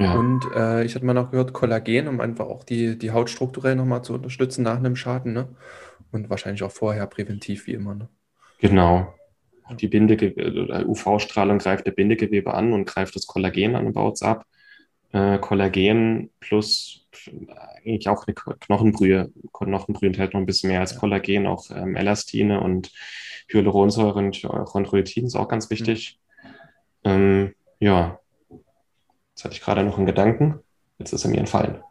Ja. 0.00 0.14
Und 0.14 0.46
äh, 0.56 0.84
ich 0.84 0.94
hatte 0.94 1.04
mal 1.04 1.12
noch 1.12 1.30
gehört, 1.30 1.52
Kollagen, 1.52 2.08
um 2.08 2.22
einfach 2.22 2.46
auch 2.46 2.64
die, 2.64 2.96
die 2.96 3.10
Haut 3.10 3.28
strukturell 3.28 3.76
nochmal 3.76 4.02
zu 4.02 4.14
unterstützen 4.14 4.62
nach 4.62 4.78
einem 4.78 4.96
Schaden. 4.96 5.34
Ne? 5.34 5.48
Und 6.12 6.30
wahrscheinlich 6.30 6.62
auch 6.62 6.70
vorher 6.70 7.06
präventiv, 7.06 7.66
wie 7.66 7.74
immer. 7.74 7.94
Ne? 7.94 8.08
Genau. 8.58 9.12
Die 9.78 9.88
Bindegewebe, 9.88 10.86
UV-Strahlung 10.86 11.58
greift 11.58 11.86
der 11.86 11.92
Bindegewebe 11.92 12.54
an 12.54 12.72
und 12.72 12.86
greift 12.86 13.14
das 13.16 13.26
Kollagen 13.26 13.76
an 13.76 13.84
und 13.84 13.92
baut 13.92 14.14
es 14.14 14.22
ab 14.22 14.46
äh, 15.14 15.38
Kollagen 15.38 16.30
plus 16.40 17.06
eigentlich 17.84 18.08
auch 18.08 18.26
eine 18.26 18.34
Knochenbrühe. 18.34 19.30
Knochenbrühe 19.52 20.08
enthält 20.08 20.34
noch 20.34 20.40
ein 20.40 20.46
bisschen 20.46 20.70
mehr 20.70 20.80
als 20.80 20.96
Kollagen, 20.96 21.46
auch 21.46 21.70
ähm, 21.70 21.96
Elastine 21.96 22.60
und 22.60 22.90
Hyaluronsäure 23.48 24.18
und 24.18 24.42
Chondroitin 24.42 25.26
ist 25.26 25.36
auch 25.36 25.48
ganz 25.48 25.70
wichtig. 25.70 26.18
Mhm. 27.04 27.10
Ähm, 27.10 27.54
ja, 27.80 28.18
jetzt 29.30 29.44
hatte 29.44 29.54
ich 29.54 29.60
gerade 29.60 29.82
noch 29.84 29.96
einen 29.98 30.06
Gedanken. 30.06 30.60
Jetzt 30.98 31.12
ist 31.12 31.24
er 31.24 31.30
mir 31.30 31.38
entfallen. 31.38 31.82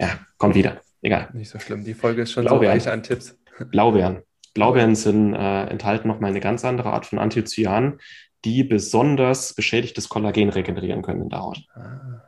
Ja, 0.00 0.18
kommt 0.36 0.54
wieder. 0.54 0.80
Egal. 1.02 1.28
Nicht 1.32 1.50
so 1.50 1.58
schlimm. 1.58 1.84
Die 1.84 1.94
Folge 1.94 2.22
ist 2.22 2.32
schon 2.32 2.44
Blaubeeren. 2.44 2.80
so 2.80 2.88
reich 2.88 2.92
an 2.92 3.02
Tipps. 3.02 3.36
Blaubeeren. 3.70 4.22
Blaubeeren 4.54 4.94
sind, 4.94 5.34
äh, 5.34 5.64
enthalten 5.66 6.08
nochmal 6.08 6.30
eine 6.30 6.40
ganz 6.40 6.64
andere 6.64 6.92
Art 6.92 7.06
von 7.06 7.18
Anthocyan, 7.18 7.98
die 8.44 8.64
besonders 8.64 9.54
beschädigtes 9.54 10.08
Kollagen 10.08 10.48
regenerieren 10.48 11.02
können 11.02 11.22
in 11.22 11.28
der 11.28 11.40
Haut. 11.40 11.64
Ah. 11.74 12.22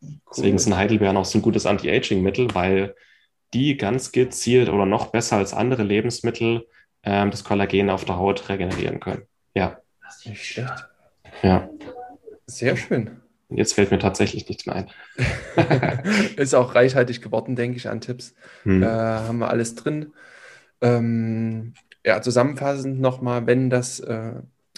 Cool. 0.00 0.20
Deswegen 0.30 0.58
sind 0.58 0.76
Heidelbeeren 0.76 1.16
auch 1.16 1.24
so 1.24 1.38
ein 1.38 1.42
gutes 1.42 1.66
Anti-Aging-Mittel, 1.66 2.54
weil 2.54 2.94
die 3.54 3.76
ganz 3.76 4.12
gezielt 4.12 4.68
oder 4.68 4.86
noch 4.86 5.06
besser 5.06 5.36
als 5.36 5.54
andere 5.54 5.82
Lebensmittel 5.82 6.66
ähm, 7.02 7.30
das 7.30 7.44
Kollagen 7.44 7.90
auf 7.90 8.04
der 8.04 8.16
Haut 8.16 8.48
regenerieren 8.48 9.00
können. 9.00 9.22
Ja. 9.54 9.78
Das 10.02 10.18
ist 10.18 10.26
nicht 10.26 10.44
schlecht. 10.44 10.88
Ja. 11.42 11.68
Sehr 12.46 12.76
schön. 12.76 13.20
Jetzt 13.50 13.74
fällt 13.74 13.90
mir 13.90 13.98
tatsächlich 13.98 14.48
nichts 14.48 14.66
mehr 14.66 14.76
ein. 14.76 14.90
ist 16.36 16.54
auch 16.54 16.74
reichhaltig 16.74 17.22
geworden, 17.22 17.56
denke 17.56 17.78
ich, 17.78 17.88
an 17.88 18.00
Tipps. 18.00 18.34
Hm. 18.64 18.82
Äh, 18.82 18.86
haben 18.86 19.38
wir 19.38 19.48
alles 19.48 19.74
drin. 19.74 20.12
Ähm, 20.80 21.74
ja, 22.04 22.20
zusammenfassend 22.20 23.00
nochmal, 23.00 23.46
wenn 23.46 23.70
das, 23.70 24.00
äh, 24.00 24.34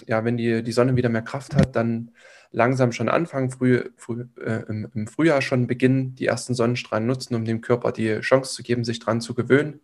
ja, 0.07 0.23
wenn 0.23 0.37
die, 0.37 0.63
die 0.63 0.71
Sonne 0.71 0.95
wieder 0.95 1.09
mehr 1.09 1.21
Kraft 1.21 1.55
hat, 1.55 1.75
dann 1.75 2.11
langsam 2.51 2.91
schon 2.91 3.09
anfangen, 3.09 3.49
früh, 3.49 3.83
früh 3.97 4.25
äh, 4.43 4.63
im, 4.67 4.89
im, 4.93 5.07
Frühjahr 5.07 5.41
schon 5.41 5.67
beginnen, 5.67 6.15
die 6.15 6.27
ersten 6.27 6.53
Sonnenstrahlen 6.53 7.07
nutzen, 7.07 7.35
um 7.35 7.45
dem 7.45 7.61
Körper 7.61 7.91
die 7.91 8.19
Chance 8.19 8.53
zu 8.53 8.63
geben, 8.63 8.83
sich 8.83 8.99
daran 8.99 9.21
zu 9.21 9.33
gewöhnen. 9.33 9.81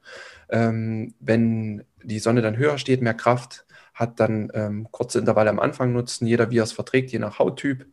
Ähm, 0.50 1.14
wenn 1.20 1.84
die 2.04 2.20
Sonne 2.20 2.42
dann 2.42 2.58
höher 2.58 2.78
steht, 2.78 3.02
mehr 3.02 3.14
Kraft 3.14 3.66
hat, 3.94 4.20
dann 4.20 4.52
ähm, 4.54 4.88
kurze 4.92 5.20
Intervalle 5.20 5.50
am 5.50 5.60
Anfang 5.60 5.94
nutzen, 5.94 6.28
jeder 6.28 6.52
wie 6.52 6.60
er 6.60 6.64
es 6.64 6.74
verträgt, 6.74 7.12
je 7.12 7.20
nach 7.20 7.40
Hauttyp. 7.40 7.86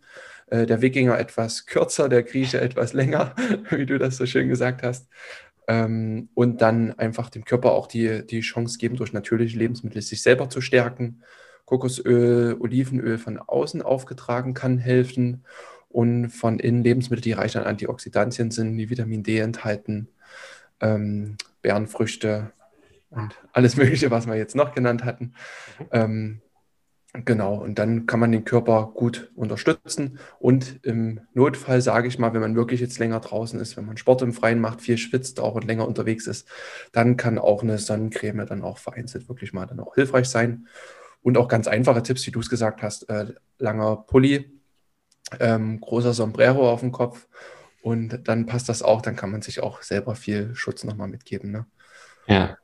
Äh, 0.49 0.67
der 0.67 0.83
Wikinger 0.83 1.19
etwas 1.19 1.67
kürzer, 1.67 2.09
der 2.09 2.23
Grieche 2.23 2.61
etwas 2.61 2.93
länger, 2.93 3.35
wie 3.71 3.87
du 3.87 3.99
das 3.99 4.17
so 4.17 4.27
schön 4.27 4.49
gesagt 4.49 4.83
hast. 4.83 5.09
Ähm, 5.67 6.29
und 6.35 6.61
dann 6.61 6.99
einfach 6.99 7.31
dem 7.31 7.45
Körper 7.45 7.73
auch 7.73 7.87
die, 7.87 8.27
die 8.27 8.41
Chance 8.41 8.79
geben, 8.79 8.97
durch 8.97 9.13
natürliche 9.13 9.59
Lebensmittel 9.59 10.03
sich 10.03 10.23
selber 10.23 10.51
zu 10.51 10.61
stärken 10.61 11.23
Kokosöl, 11.65 12.57
Olivenöl 12.61 13.19
von 13.19 13.39
außen 13.39 13.83
aufgetragen 13.83 14.55
kann 14.55 14.79
helfen 14.79 15.45
und 15.89 16.31
von 16.31 16.59
innen 16.59 16.83
Lebensmittel, 16.83 17.23
die 17.23 17.33
reich 17.33 17.57
an 17.57 17.65
Antioxidantien 17.65 18.51
sind, 18.51 18.77
die 18.77 18.91
Vitamin 18.91 19.23
D 19.23 19.39
enthalten, 19.39 20.09
ähm, 20.81 21.37
Beerenfrüchte 21.63 22.53
und 23.11 23.35
alles 23.53 23.77
Mögliche, 23.77 24.11
was 24.11 24.27
wir 24.27 24.35
jetzt 24.35 24.57
noch 24.57 24.75
genannt 24.75 25.05
hatten. 25.05 25.35
Ähm, 25.93 26.41
genau, 27.25 27.55
und 27.55 27.79
dann 27.79 28.07
kann 28.07 28.19
man 28.19 28.33
den 28.33 28.45
Körper 28.45 28.91
gut 28.93 29.31
unterstützen 29.37 30.19
und 30.41 30.81
im 30.85 31.21
Notfall, 31.33 31.81
sage 31.81 32.09
ich 32.09 32.19
mal, 32.19 32.35
wenn 32.35 32.41
man 32.41 32.57
wirklich 32.57 32.81
jetzt 32.81 32.99
länger 32.99 33.21
draußen 33.21 33.61
ist, 33.61 33.77
wenn 33.77 33.87
man 33.87 33.97
Sport 33.97 34.23
im 34.23 34.33
Freien 34.33 34.61
macht, 34.61 34.81
viel 34.81 34.99
schwitzt 34.99 35.39
auch 35.39 35.55
und 35.55 35.65
länger 35.65 35.87
unterwegs 35.87 36.27
ist, 36.27 36.49
dann 36.91 37.17
kann 37.17 37.39
auch 37.39 37.63
eine 37.63 37.79
Sonnencreme 37.79 38.47
dann 38.47 38.63
auch 38.63 38.79
vereinzelt 38.79 39.29
wirklich 39.29 39.53
mal 39.53 39.67
dann 39.67 39.81
auch 39.81 39.95
hilfreich 39.95 40.27
sein. 40.27 40.67
Und 41.25 41.37
auch 41.39 41.49
ganz 41.49 41.67
einfache 41.67 42.03
Tipps, 42.03 42.25
wie 42.27 42.31
du 42.31 42.39
es 42.39 42.51
gesagt 42.51 42.83
hast. 42.83 43.09
Äh, 43.09 43.33
langer 43.59 43.97
Pulli, 43.97 44.61
ähm, 45.41 45.81
großer 45.81 46.13
Sombrero 46.13 46.71
auf 46.71 46.81
dem 46.81 46.93
Kopf 46.93 47.27
und 47.83 48.29
dann 48.29 48.47
passt 48.47 48.69
das 48.69 48.83
auch. 48.83 49.03
Dann 49.03 49.17
kann 49.17 49.31
man 49.31 49.43
sich 49.43 49.63
auch 49.63 49.83
selber 49.83 50.15
viel 50.15 50.55
Schutz 50.55 50.85
nochmal 50.85 51.09
mitgeben. 51.09 51.51
Ne? 51.51 51.67
Ja. 52.27 52.57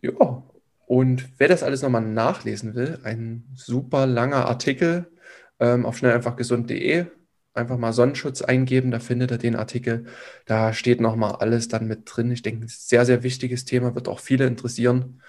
Ja. 0.00 0.42
Und 0.86 1.28
wer 1.38 1.48
das 1.48 1.62
alles 1.62 1.82
nochmal 1.82 2.02
nachlesen 2.02 2.74
will, 2.74 3.00
ein 3.02 3.44
super 3.54 4.06
langer 4.06 4.46
Artikel 4.46 5.10
ähm, 5.58 5.84
auf 5.84 5.96
schnelleinfachgesund.de 5.96 7.06
einfach 7.54 7.78
mal 7.78 7.92
Sonnenschutz 7.92 8.42
eingeben, 8.42 8.90
da 8.90 8.98
findet 8.98 9.30
ihr 9.30 9.38
den 9.38 9.56
Artikel. 9.56 10.06
Da 10.46 10.72
steht 10.72 11.00
nochmal 11.00 11.36
alles 11.36 11.68
dann 11.68 11.86
mit 11.86 12.02
drin. 12.04 12.30
Ich 12.30 12.42
denke, 12.42 12.64
ein 12.64 12.68
sehr, 12.68 13.04
sehr 13.04 13.22
wichtiges 13.22 13.64
Thema, 13.64 13.94
wird 13.94 14.08
auch 14.08 14.20
viele 14.20 14.46
interessieren. 14.46 15.22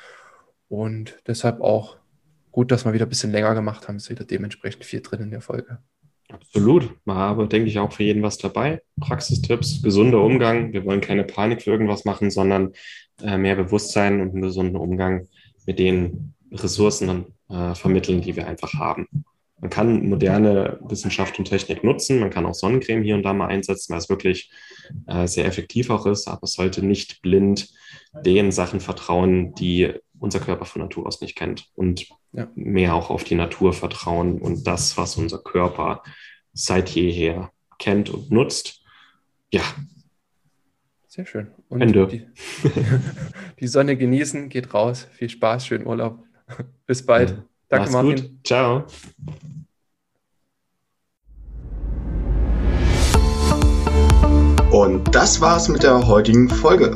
Und 0.69 1.19
deshalb 1.27 1.61
auch 1.61 1.97
gut, 2.53 2.71
dass 2.71 2.85
wir 2.85 2.93
wieder 2.93 3.05
ein 3.05 3.09
bisschen 3.09 3.33
länger 3.33 3.53
gemacht 3.53 3.87
haben. 3.87 3.97
Ist 3.97 4.09
wieder 4.09 4.23
dementsprechend 4.23 4.85
viel 4.85 5.01
drin 5.01 5.21
in 5.23 5.31
der 5.31 5.41
Folge. 5.41 5.79
Absolut. 6.29 6.95
Man 7.03 7.17
habe, 7.17 7.47
denke 7.47 7.67
ich, 7.67 7.77
auch 7.79 7.91
für 7.91 8.03
jeden 8.03 8.23
was 8.23 8.37
dabei. 8.37 8.81
Praxistipps, 9.01 9.81
gesunder 9.83 10.21
Umgang. 10.21 10.71
Wir 10.71 10.85
wollen 10.85 11.01
keine 11.01 11.25
Panik 11.25 11.61
für 11.61 11.71
irgendwas 11.71 12.05
machen, 12.05 12.31
sondern 12.31 12.71
äh, 13.21 13.37
mehr 13.37 13.55
Bewusstsein 13.55 14.21
und 14.21 14.31
einen 14.31 14.41
gesunden 14.41 14.77
Umgang 14.77 15.27
mit 15.65 15.79
den 15.79 16.33
Ressourcen 16.51 17.25
äh, 17.49 17.75
vermitteln, 17.75 18.21
die 18.21 18.35
wir 18.35 18.47
einfach 18.47 18.73
haben. 18.73 19.07
Man 19.59 19.69
kann 19.69 20.09
moderne 20.09 20.79
Wissenschaft 20.81 21.39
und 21.39 21.45
Technik 21.45 21.83
nutzen. 21.83 22.19
Man 22.19 22.29
kann 22.29 22.45
auch 22.45 22.53
Sonnencreme 22.53 23.03
hier 23.03 23.15
und 23.15 23.23
da 23.23 23.33
mal 23.33 23.47
einsetzen, 23.47 23.93
weil 23.93 23.99
es 23.99 24.09
wirklich 24.09 24.51
äh, 25.07 25.27
sehr 25.27 25.45
effektiv 25.45 25.89
auch 25.89 26.05
ist. 26.05 26.27
Aber 26.27 26.43
es 26.43 26.53
sollte 26.53 26.85
nicht 26.85 27.21
blind 27.21 27.69
den 28.21 28.51
Sachen 28.51 28.79
vertrauen, 28.79 29.53
die 29.55 29.93
unser 30.19 30.39
Körper 30.39 30.65
von 30.65 30.81
Natur 30.81 31.07
aus 31.07 31.21
nicht 31.21 31.35
kennt. 31.35 31.69
Und 31.75 32.07
ja. 32.31 32.47
mehr 32.55 32.95
auch 32.95 33.09
auf 33.09 33.23
die 33.23 33.35
Natur 33.35 33.73
vertrauen 33.73 34.39
und 34.39 34.65
das, 34.65 34.97
was 34.97 35.17
unser 35.17 35.39
Körper 35.39 36.03
seit 36.53 36.89
jeher 36.89 37.51
kennt 37.79 38.09
und 38.09 38.31
nutzt. 38.31 38.81
Ja. 39.51 39.61
Sehr 41.07 41.25
schön. 41.25 41.51
Und 41.69 41.81
Ende. 41.81 42.07
Die, 42.07 42.25
die 43.59 43.67
Sonne 43.67 43.97
genießen, 43.97 44.49
geht 44.49 44.73
raus. 44.73 45.07
Viel 45.13 45.29
Spaß, 45.29 45.67
schönen 45.67 45.85
Urlaub. 45.85 46.23
Bis 46.85 47.05
bald. 47.05 47.31
Ja. 47.31 47.43
Danke, 47.69 47.91
Mach's 47.91 47.93
Martin. 47.93 48.15
Gut. 48.15 48.47
Ciao. 48.47 48.85
Und 54.71 55.13
das 55.13 55.39
war's 55.39 55.69
mit 55.69 55.83
der 55.83 56.07
heutigen 56.07 56.49
Folge. 56.49 56.95